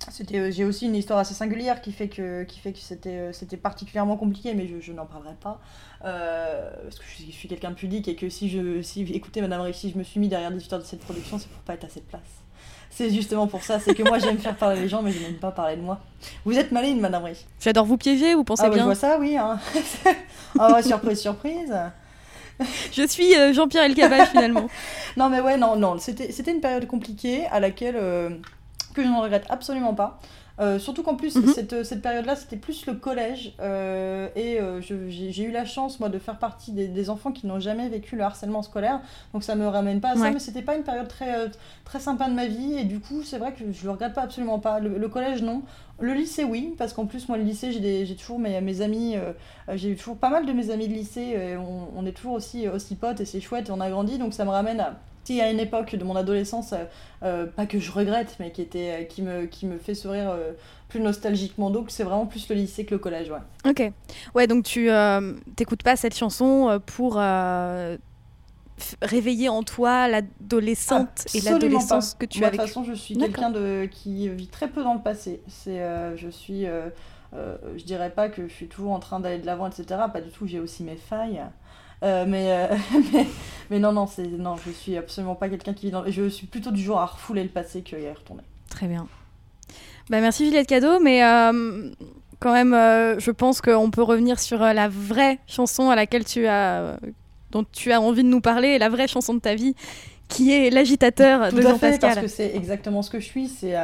J'ai 0.02 0.09
euh, 0.09 0.12
c'était, 0.12 0.52
j'ai 0.52 0.64
aussi 0.64 0.87
une 0.87 0.94
histoire 0.94 1.18
assez 1.18 1.35
singulière 1.35 1.80
qui 1.80 1.92
fait 1.92 2.09
que, 2.09 2.44
qui 2.44 2.59
fait 2.59 2.73
que 2.73 2.78
c'était, 2.78 3.11
euh, 3.11 3.32
c'était 3.32 3.56
particulièrement 3.56 4.16
compliqué, 4.16 4.54
mais 4.54 4.66
je, 4.66 4.80
je 4.80 4.92
n'en 4.92 5.06
parlerai 5.06 5.35
pas. 5.40 5.61
Euh, 6.04 6.71
parce 6.82 6.99
que 6.99 7.04
je 7.04 7.14
suis, 7.14 7.26
je 7.26 7.37
suis 7.37 7.49
quelqu'un 7.49 7.71
de 7.71 7.76
pudique 7.76 8.09
et 8.09 8.16
que 8.16 8.28
si 8.28 8.49
je. 8.49 8.82
Si, 8.82 9.02
écoutez, 9.02 9.40
Madame 9.40 9.62
je 9.73 9.99
me 9.99 10.02
suis 10.02 10.21
mis 10.21 10.28
derrière 10.28 10.50
18 10.50 10.73
heures 10.73 10.78
de 10.80 10.85
cette 10.85 11.00
production, 11.00 11.38
c'est 11.38 11.49
pour 11.49 11.62
pas 11.62 11.75
être 11.75 11.85
à 11.85 11.88
cette 11.88 12.06
place. 12.06 12.21
C'est 12.90 13.09
justement 13.11 13.47
pour 13.47 13.62
ça, 13.62 13.80
c'est 13.80 13.94
que 13.94 14.02
moi 14.02 14.18
j'aime 14.18 14.37
faire 14.37 14.54
parler 14.54 14.82
les 14.82 14.88
gens, 14.88 15.00
mais 15.00 15.12
je 15.12 15.23
n'aime 15.23 15.38
pas 15.38 15.50
parler 15.50 15.76
de 15.76 15.80
moi. 15.80 16.00
Vous 16.44 16.59
êtes 16.59 16.73
maligne, 16.73 17.00
Madame 17.00 17.25
Ricci. 17.25 17.47
J'adore 17.59 17.87
vous 17.87 17.97
piéger, 17.97 18.35
vous 18.35 18.44
pensez 18.44 18.64
Ah, 18.66 18.68
je 18.68 18.75
bien 18.75 18.85
vois 18.85 18.94
ça, 18.94 19.16
oui. 19.18 19.37
Hein. 19.38 19.59
Ah 20.59 20.73
ouais, 20.75 20.82
surprise, 20.82 21.18
surprise. 21.18 21.75
Je 22.92 23.06
suis 23.06 23.35
euh, 23.35 23.52
Jean-Pierre 23.52 23.85
Elkabbach 23.85 24.30
finalement. 24.30 24.68
Non, 25.18 25.28
mais 25.28 25.40
ouais, 25.40 25.59
non, 25.59 25.76
non, 25.76 25.99
c'était 25.99 26.32
c'était 26.32 26.52
une 26.52 26.62
période 26.62 26.87
compliquée 26.87 27.44
à 27.47 27.61
laquelle 27.61 27.97
euh, 27.97 28.30
que 28.95 29.03
je 29.03 29.09
ne 29.09 29.21
regrette 29.21 29.47
absolument 29.51 29.95
pas. 29.95 30.19
Euh, 30.61 30.79
surtout 30.79 31.03
qu'en 31.03 31.17
plus, 31.17 31.35
Mhm. 31.35 31.47
cette, 31.47 31.83
cette 31.83 32.03
période-là, 32.03 32.37
c'était 32.37 32.59
plus 32.59 32.85
le 32.85 32.93
collège. 32.93 33.55
euh, 33.61 34.29
et 34.37 34.61
euh, 34.61 34.81
j'ai 34.83 35.43
eu 35.45 35.51
la 35.51 35.65
chance, 35.65 35.99
moi, 35.99 36.11
de 36.11 36.19
faire 36.19 36.39
partie 36.39 36.73
des, 36.73 36.89
des 36.89 37.09
enfants 37.09 37.33
qui 37.33 37.47
n'ont 37.47 37.59
jamais 37.59 37.89
vécu 37.89 38.17
le 38.17 38.23
harcèlement 38.23 38.63
scolaire. 38.63 39.01
Donc 39.33 39.45
ça 39.45 39.55
me 39.55 39.67
ramène 39.67 40.01
pas 40.03 40.11
à 40.11 40.15
ça, 40.15 40.21
Ouais. 40.25 40.31
mais 40.31 40.39
c'était 40.39 40.61
pas 40.63 40.77
une 40.77 40.83
période 40.83 41.09
très, 41.09 41.51
très 41.87 42.01
sympa 42.01 42.29
de 42.29 42.35
ma 42.35 42.47
vie. 42.47 42.75
Et 42.75 42.85
du 42.85 43.01
coup, 43.01 43.23
c'est 43.25 43.39
vrai 43.39 43.53
que 43.55 43.65
je 43.73 43.85
le 43.85 43.91
regrette 43.93 44.13
pas 44.13 44.23
absolument 44.23 44.59
pas. 44.59 44.79
Le, 44.79 44.99
le 44.99 45.09
collège, 45.09 45.43
non. 45.43 45.63
Le 45.99 46.13
lycée, 46.13 46.45
oui, 46.45 46.75
parce 46.77 46.93
qu'en 46.93 47.07
plus, 47.07 47.29
moi, 47.31 47.39
le 47.39 47.45
lycée, 47.45 47.73
j'ai 47.73 48.15
toujours 48.17 48.39
mes, 48.39 48.61
mes 48.61 48.83
amis. 48.83 49.17
j'ai 49.75 49.89
eu 49.89 49.97
toujours 49.97 50.19
pas 50.19 50.29
mal 50.29 50.45
de 50.45 50.53
mes 50.53 50.71
amis 50.71 50.87
de 50.87 50.93
lycée. 50.93 51.57
on, 51.59 51.89
on 51.99 52.05
est 52.07 52.13
toujours 52.13 52.35
aussi, 52.35 52.69
aussi 52.69 52.95
potes 52.97 53.21
et 53.21 53.25
c'est 53.25 53.41
chouette 53.41 53.71
et 53.71 53.73
on 53.73 53.81
a 53.81 53.89
grandi. 53.89 54.19
Donc 54.19 54.35
ça 54.35 54.45
me 54.45 54.51
ramène 54.51 54.81
à. 54.81 54.97
Si 55.25 55.41
à 55.41 55.50
une 55.50 55.61
époque 55.61 55.95
de 55.95 56.05
mon 56.05 56.17
adolescence, 56.17 56.73
euh, 56.73 56.85
euh, 57.23 57.47
pas 57.47 57.67
que 57.67 57.79
je 57.79 57.91
regrette, 57.93 58.37
mais 58.41 58.50
qui, 58.50 58.62
était, 58.62 59.02
euh, 59.02 59.05
qui, 59.05 59.23
me, 59.23 59.47
qui 59.47 59.67
me 59.67 59.79
fait 59.79 59.95
sourire 59.95 60.31
euh, 60.31 60.52
plus 60.88 61.00
nostalgiquement, 61.00 61.71
donc 61.71 61.91
c'est 61.91 62.05
vraiment 62.05 62.26
plus 62.26 62.49
le 62.49 62.57
lycée 62.57 62.85
que 62.85 62.95
le 62.95 62.99
collège, 62.99 63.31
ouais. 63.31 63.71
Ok. 63.71 63.93
Ouais, 64.35 64.47
donc 64.47 64.64
tu 64.64 64.91
euh, 64.91 65.35
t'écoutes 65.57 65.83
pas 65.83 65.97
cette 65.97 66.17
chanson 66.17 66.81
pour 66.87 67.19
réveiller 69.00 69.49
en 69.49 69.62
toi 69.62 70.09
l'adolescente 70.09 71.26
et 71.35 71.41
l'adolescence 71.41 72.14
que 72.14 72.26
tu 72.26 72.41
Moi, 72.41 72.49
as 72.49 72.50
De 72.50 72.57
toute 72.57 72.67
façon, 72.67 72.85
je 72.85 72.93
suis 72.93 73.17
quelqu'un 73.17 73.50
de 73.50 73.88
qui 73.91 74.29
vit 74.29 74.49
très 74.49 74.69
peu 74.69 74.83
dans 74.83 74.95
le 74.95 75.00
passé. 75.00 75.43
C'est, 75.49 75.81
euh, 75.81 76.17
je 76.17 76.29
suis, 76.29 76.67
euh, 76.67 76.88
euh, 77.35 77.57
je 77.76 77.85
dirais 77.85 78.11
pas 78.11 78.29
que 78.29 78.49
je 78.49 78.52
suis 78.52 78.69
toujours 78.69 78.93
en 78.93 78.99
train 78.99 79.21
d'aller 79.21 79.38
de 79.38 79.47
l'avant, 79.47 79.67
etc. 79.67 79.85
Pas 80.12 80.21
du 80.21 80.31
tout. 80.31 80.47
J'ai 80.47 80.61
aussi 80.61 80.83
mes 80.83 80.97
failles. 80.97 81.43
Euh, 82.02 82.25
mais, 82.26 82.52
euh, 82.52 82.76
mais, 83.12 83.26
mais 83.71 83.78
non, 83.78 83.92
non, 83.92 84.06
c'est, 84.06 84.26
non, 84.26 84.56
je 84.64 84.71
suis 84.71 84.97
absolument 84.97 85.35
pas 85.35 85.49
quelqu'un 85.49 85.75
qui 85.75 85.87
vit 85.87 85.92
dans. 85.92 86.04
Je 86.06 86.28
suis 86.28 86.47
plutôt 86.47 86.71
du 86.71 86.82
genre 86.82 87.00
à 87.00 87.06
refouler 87.06 87.42
le 87.42 87.49
passé 87.49 87.82
qu'à 87.82 87.99
y 87.99 88.11
retourner. 88.11 88.42
Très 88.68 88.87
bien. 88.87 89.06
Bah, 90.11 90.21
merci 90.21 90.44
Juliette 90.44 90.66
Cadeau, 90.66 90.99
mais 91.00 91.25
euh, 91.25 91.90
quand 92.40 92.52
même, 92.52 92.73
je 93.18 93.30
pense 93.30 93.61
qu'on 93.61 93.90
peut 93.90 94.02
revenir 94.02 94.38
sur 94.40 94.59
la 94.59 94.88
vraie 94.88 95.38
chanson 95.47 95.90
à 95.90 95.97
laquelle 95.97 96.25
tu 96.25 96.47
as, 96.47 96.99
dont 97.50 97.64
tu 97.71 97.92
as 97.92 98.00
envie 98.00 98.25
de 98.25 98.28
nous 98.28 98.40
parler, 98.40 98.78
la 98.78 98.88
vraie 98.88 99.06
chanson 99.06 99.35
de 99.35 99.40
ta 99.40 99.54
vie, 99.54 99.75
qui 100.28 100.52
est 100.52 100.71
l'agitateur 100.71 101.40
de 101.40 101.44
à 101.44 101.50
fait, 101.50 101.62
Jean-Pascal. 101.62 101.99
parce 102.00 102.21
que 102.21 102.26
c'est 102.26 102.54
exactement 102.56 103.02
ce 103.02 103.11
que 103.11 103.21
je 103.21 103.26
suis. 103.26 103.49
C'est 103.49 103.76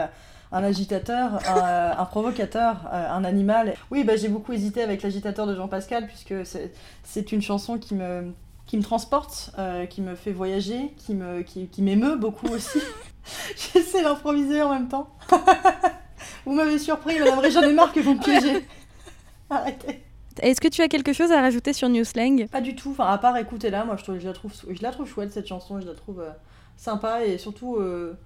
un 0.53 0.63
agitateur, 0.65 1.41
un, 1.49 1.95
un 1.99 2.05
provocateur, 2.05 2.89
euh, 2.93 3.11
un 3.11 3.25
animal. 3.25 3.75
Oui, 3.91 4.05
bah, 4.05 4.17
j'ai 4.17 4.29
beaucoup 4.29 4.53
hésité 4.53 4.83
avec 4.83 5.03
l'agitateur 5.03 5.47
de 5.47 5.55
Jean-Pascal, 5.55 6.07
puisque 6.07 6.35
c'est- 6.45 7.33
une 7.33 7.43
chanson 7.43 7.79
qui 7.79 7.95
me, 7.95 8.33
qui 8.67 8.77
me 8.79 8.83
transporte, 8.83 9.51
euh, 9.59 9.87
qui 9.87 10.01
me 10.03 10.15
fait 10.15 10.33
voyager, 10.33 10.93
qui 10.97 11.15
me, 11.15 11.43
qui, 11.43 11.69
qui 11.69 11.83
m'émeut 11.83 12.17
beaucoup 12.17 12.49
aussi. 12.49 12.79
J'essaie 13.75 14.03
d'improviser 14.03 14.63
en 14.63 14.71
même 14.73 14.89
temps. 14.89 15.11
vous 16.47 16.53
m'avez 16.55 16.79
surpris, 16.79 17.19
madame 17.19 17.39
Ré, 17.39 17.51
j'en 17.51 17.63
ai 17.63 17.73
marre 17.73 17.93
que 17.93 18.01
vous 18.01 18.15
me 18.15 18.21
piégez. 18.23 18.67
Arrêtez. 19.51 20.03
Est-ce 20.41 20.61
que 20.61 20.69
tu 20.69 20.83
as 20.83 20.89
quelque 20.89 21.13
chose 21.13 21.33
à 21.33 21.41
rajouter 21.41 21.73
sur 21.73 21.89
New 21.89 22.05
Slang? 22.05 22.47
Pas 22.49 22.61
du 22.61 22.77
tout, 22.77 22.91
enfin 22.93 23.07
à 23.07 23.19
part 23.19 23.37
écouter 23.39 23.71
là, 23.71 23.85
moi 23.85 23.97
je, 23.97 24.13
la 24.27 24.33
trouve, 24.33 24.53
je 24.71 24.83
la 24.83 24.93
trouve 24.93 25.09
chouette 25.09 25.33
cette 25.33 25.49
chanson, 25.49 25.81
je 25.81 25.87
la 25.87 25.95
trouve 25.95 26.21
euh, 26.21 26.31
sympa 26.77 27.25
et 27.25 27.39
surtout 27.39 27.77
euh, 27.77 28.17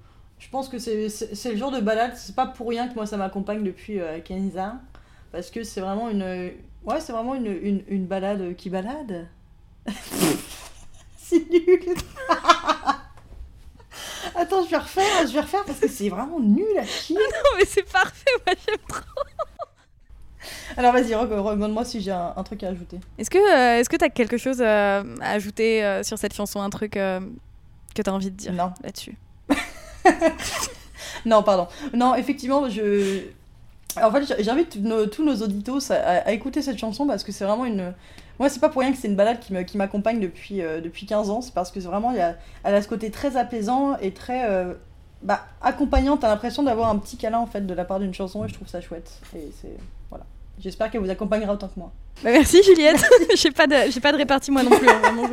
je 0.43 0.49
pense 0.51 0.69
que 0.69 0.79
c'est 0.79 1.51
le 1.51 1.57
genre 1.57 1.71
de 1.71 1.81
balade, 1.81 2.13
c'est 2.17 2.35
pas 2.35 2.47
pour 2.47 2.69
rien 2.69 2.89
que 2.89 2.95
moi 2.95 3.07
ça 3.07 3.17
m'accompagne 3.17 3.63
depuis 3.63 4.01
euh, 4.01 4.19
15 4.21 4.59
ans, 4.59 4.81
parce 5.31 5.51
que 5.51 5.63
c'est 5.63 5.81
vraiment 5.81 6.09
une... 6.11 6.53
Ouais 6.85 6.99
c'est 7.01 7.13
vraiment 7.13 7.37
une, 7.37 7.47
une, 7.47 7.85
une 7.87 8.07
balade 8.07 8.57
qui 8.57 8.69
balade. 8.69 9.29
c'est 11.17 11.49
nul 11.49 11.81
Attends 14.35 14.65
je 14.65 14.71
vais 14.71 14.77
refaire, 14.79 15.27
je 15.27 15.33
vais 15.33 15.41
refaire 15.41 15.65
parce 15.65 15.79
que 15.79 15.89
c'est 15.89 16.09
vraiment 16.09 16.41
nul 16.41 16.77
à 16.79 16.85
chier 16.85 17.17
Non, 17.17 17.51
mais 17.59 17.65
c'est 17.67 17.89
parfait, 17.91 18.31
moi 18.47 18.55
j'aime 18.67 18.79
trop. 18.89 19.01
Alors 20.77 20.93
vas-y, 20.93 21.11
re- 21.13 21.39
remande-moi 21.39 21.85
si 21.85 22.01
j'ai 22.01 22.11
un, 22.11 22.33
un 22.37 22.43
truc 22.43 22.63
à 22.65 22.69
ajouter. 22.69 22.99
Est-ce 23.19 23.31
que 23.31 23.39
euh, 23.39 23.79
est-ce 23.79 23.89
que 23.89 23.97
tu 23.97 24.05
as 24.05 24.09
quelque 24.11 24.39
chose 24.39 24.61
euh, 24.61 25.03
à 25.21 25.31
ajouter 25.33 25.85
euh, 25.85 26.03
sur 26.03 26.19
cette 26.19 26.35
chanson, 26.35 26.61
un 26.61 26.71
truc 26.71 26.97
euh, 26.97 27.21
que 27.95 28.03
tu 28.03 28.09
as 28.11 28.13
envie 28.15 28.31
de 28.31 28.37
dire 28.37 28.53
Non. 28.53 28.73
là-dessus? 28.83 29.17
Non, 31.25 31.43
pardon. 31.43 31.69
Non, 31.95 32.15
effectivement, 32.15 32.69
je. 32.69 33.21
En 34.03 34.11
fait, 34.11 34.43
j'invite 34.43 34.79
tous 35.11 35.25
nos 35.25 35.37
auditos 35.37 35.93
à, 35.93 36.33
écouter 36.33 36.63
cette 36.63 36.79
chanson 36.79 37.07
parce 37.07 37.23
que 37.25 37.31
c'est 37.33 37.45
vraiment 37.45 37.65
une. 37.65 37.93
Moi, 38.39 38.49
c'est 38.49 38.61
pas 38.61 38.71
pour 38.71 38.81
rien 38.81 38.91
que 38.93 38.99
c'est 38.99 39.09
une 39.09 39.17
balade 39.17 39.39
qui 39.39 39.53
me- 39.53 39.63
qui 39.63 39.77
m'accompagne 39.77 40.19
depuis, 40.19 40.63
euh, 40.63 40.81
depuis 40.81 41.07
15 41.07 41.31
ans. 41.31 41.43
C'est 41.43 41.53
parce 41.55 41.71
que 41.71 41.79
vraiment, 41.81 42.13
y 42.13 42.21
a, 42.21 42.37
elle 42.65 42.75
a 42.75 42.83
ce 42.83 42.89
côté 42.89 43.11
très 43.11 43.37
apaisant 43.37 43.97
et 43.99 44.13
très 44.13 44.49
euh, 44.51 44.73
bah, 45.23 45.47
accompagnant. 45.61 46.17
T'as 46.17 46.29
l'impression 46.29 46.63
d'avoir 46.63 46.89
un 46.89 46.97
petit 46.97 47.17
câlin 47.19 47.39
en 47.39 47.47
fait 47.47 47.67
de 47.67 47.75
la 47.75 47.85
part 47.85 48.01
d'une 48.01 48.15
chanson 48.15 48.45
et 48.45 48.49
je 48.49 48.55
trouve 48.55 48.69
ça 48.69 48.81
chouette. 48.81 49.21
Et 49.37 49.53
c'est. 49.61 49.77
Voilà. 50.09 50.25
J'espère 50.59 50.91
qu'elle 50.91 51.03
vous 51.03 51.11
accompagnera 51.11 51.53
autant 51.53 51.69
que 51.69 51.79
moi. 51.79 51.93
Bah, 52.25 52.31
Merci 52.33 52.63
Juliette. 52.65 53.05
j'ai 53.37 53.51
pas 53.51 53.67
de 53.67 54.01
pas 54.01 54.13
de 54.13 54.17
répartie 54.17 54.51
moi 54.51 54.63
non 54.63 54.71
plus. 54.71 54.89
hein, 54.89 54.99
vraiment, 55.03 55.29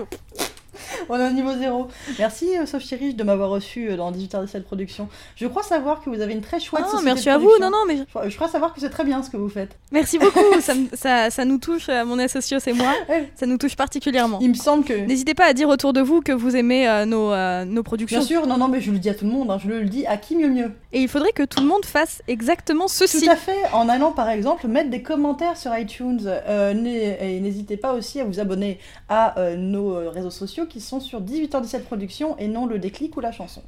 On 1.10 1.20
est 1.20 1.28
au 1.28 1.32
niveau 1.32 1.54
zéro. 1.58 1.88
Merci 2.18 2.58
euh, 2.58 2.66
Sophie 2.66 2.96
Rich 2.96 3.16
de 3.16 3.24
m'avoir 3.24 3.50
reçu 3.50 3.90
euh, 3.90 3.98
dans 3.98 4.12
18h17 4.12 4.62
Productions. 4.64 5.08
Je 5.36 5.48
crois 5.48 5.64
savoir 5.64 6.02
que 6.04 6.10
vous 6.10 6.22
avez 6.22 6.34
une 6.34 6.42
très 6.42 6.60
chouette 6.60 6.84
Ah, 6.86 6.90
société 6.90 7.06
merci 7.06 7.30
à 7.30 7.38
vous. 7.38 7.50
Non, 7.62 7.70
non, 7.70 7.84
mais 7.88 7.98
Je 7.98 8.04
crois- 8.04 8.30
Je 8.30 8.36
crois 8.36 8.48
savoir 8.48 8.74
que 8.74 8.80
c'est 8.82 8.90
très 8.90 9.04
bien 9.04 9.22
ce 9.24 9.30
que 9.30 9.38
vous 9.38 9.50
faites. 9.50 9.78
merci 9.92 10.18
beaucoup. 10.20 10.40
ça, 10.62 10.74
ça, 10.94 11.30
ça 11.30 11.46
nous 11.46 11.58
touche, 11.58 11.88
euh, 11.90 12.06
mon 12.06 12.20
associé 12.20 12.58
et 12.66 12.74
moi. 12.74 12.94
Ça 13.36 13.46
nous 13.46 13.58
touche 13.58 13.76
particulièrement. 13.76 14.40
Il 14.42 14.50
me 14.50 14.54
semble 14.54 14.84
que... 14.84 14.94
N'hésitez 14.94 15.34
pas 15.34 15.46
à 15.46 15.54
dire 15.54 15.70
autour 15.70 15.94
de 15.94 16.02
vous 16.02 16.22
que 16.22 16.32
vous 16.32 16.56
aimez 16.56 16.88
euh, 16.88 17.06
nos, 17.06 17.32
euh, 17.32 17.66
nos 17.66 17.84
productions. 17.84 18.20
Bien 18.20 18.28
sûr, 18.28 18.48
non, 18.48 18.58
non, 18.58 18.68
mais 18.68 18.82
je 18.82 18.92
le 18.92 19.00
dis 19.00 19.10
à 19.10 19.14
tout 19.14 19.26
le 19.26 19.32
monde, 19.32 19.50
hein, 19.52 19.58
je 19.64 19.68
le 19.70 19.86
dis 19.86 20.06
à 20.06 20.18
qui 20.18 20.36
mieux 20.36 20.50
mieux. 20.50 20.72
Et 20.92 21.02
il 21.02 21.08
faudrait 21.08 21.32
que 21.32 21.44
tout 21.44 21.62
le 21.62 21.68
monde 21.68 21.86
fasse 21.86 22.22
exactement 22.28 22.88
ceci. 22.88 23.26
Tout 23.26 23.32
à 23.32 23.36
fait, 23.36 23.58
en 23.74 23.88
allant 23.90 24.12
par 24.12 24.30
exemple 24.30 24.68
mettre 24.68 24.90
des 24.90 25.02
commentaires 25.02 25.58
sur 25.58 25.76
iTunes. 25.78 26.20
Euh, 26.26 26.74
et 27.22 27.40
n'hésitez 27.40 27.78
pas 27.78 27.94
aussi 27.94 28.20
à 28.20 28.24
vous 28.24 28.40
abonner 28.40 28.80
à 29.08 29.36
nos 29.56 30.10
réseaux 30.10 30.30
sociaux 30.30 30.66
qui 30.70 30.80
sont 30.82 31.00
sur 31.00 31.22
18h17 31.22 31.82
Productions 31.82 32.38
et 32.38 32.48
non 32.48 32.66
le 32.66 32.80
déclic 32.80 33.18
ou 33.18 33.20
la 33.20 33.32
chanson. 33.32 33.62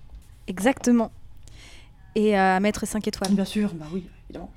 Exactement. 0.48 1.12
Et 2.16 2.36
à 2.38 2.60
mettre 2.60 2.86
5 2.86 3.08
étoiles. 3.08 3.32
Bien 3.32 3.46
sûr, 3.46 3.74
bah 3.74 3.86
oui, 3.94 4.06
évidemment. 4.30 4.52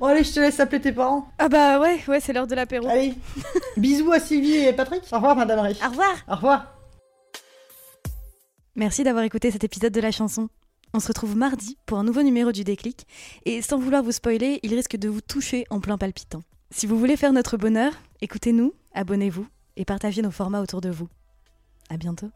Bon 0.00 0.06
allez, 0.06 0.24
je 0.24 0.32
te 0.32 0.40
laisse 0.40 0.58
appeler 0.58 0.80
tes 0.80 0.92
parents. 0.92 1.28
Ah 1.38 1.48
bah 1.48 1.78
ouais, 1.80 2.00
ouais, 2.08 2.20
c'est 2.20 2.32
l'heure 2.32 2.46
de 2.46 2.54
l'apéro. 2.54 2.88
Allez, 2.88 3.14
bisous 3.76 4.12
à 4.12 4.18
Sylvie 4.20 4.56
et 4.56 4.72
Patrick. 4.72 5.02
Au 5.12 5.16
revoir 5.16 5.36
Madame 5.36 5.60
Rich. 5.60 5.78
Au 5.84 5.90
revoir. 5.90 6.14
Au 6.28 6.34
revoir. 6.34 6.72
Merci 8.74 9.04
d'avoir 9.04 9.24
écouté 9.24 9.50
cet 9.50 9.64
épisode 9.64 9.92
de 9.92 10.00
la 10.00 10.10
chanson. 10.10 10.48
On 10.92 11.00
se 11.00 11.08
retrouve 11.08 11.36
mardi 11.36 11.78
pour 11.86 11.98
un 11.98 12.04
nouveau 12.04 12.22
numéro 12.22 12.52
du 12.52 12.64
déclic. 12.64 13.06
Et 13.44 13.62
sans 13.62 13.78
vouloir 13.78 14.02
vous 14.02 14.12
spoiler, 14.12 14.60
il 14.62 14.74
risque 14.74 14.96
de 14.96 15.08
vous 15.08 15.20
toucher 15.20 15.64
en 15.70 15.80
plein 15.80 15.98
palpitant. 15.98 16.42
Si 16.70 16.86
vous 16.86 16.98
voulez 16.98 17.16
faire 17.16 17.32
notre 17.32 17.56
bonheur, 17.56 17.92
écoutez-nous, 18.20 18.72
abonnez-vous 18.92 19.46
et 19.76 19.84
partagez 19.84 20.22
nos 20.22 20.30
formats 20.30 20.60
autour 20.60 20.80
de 20.80 20.90
vous. 20.90 21.08
À 21.88 21.96
bientôt. 21.96 22.30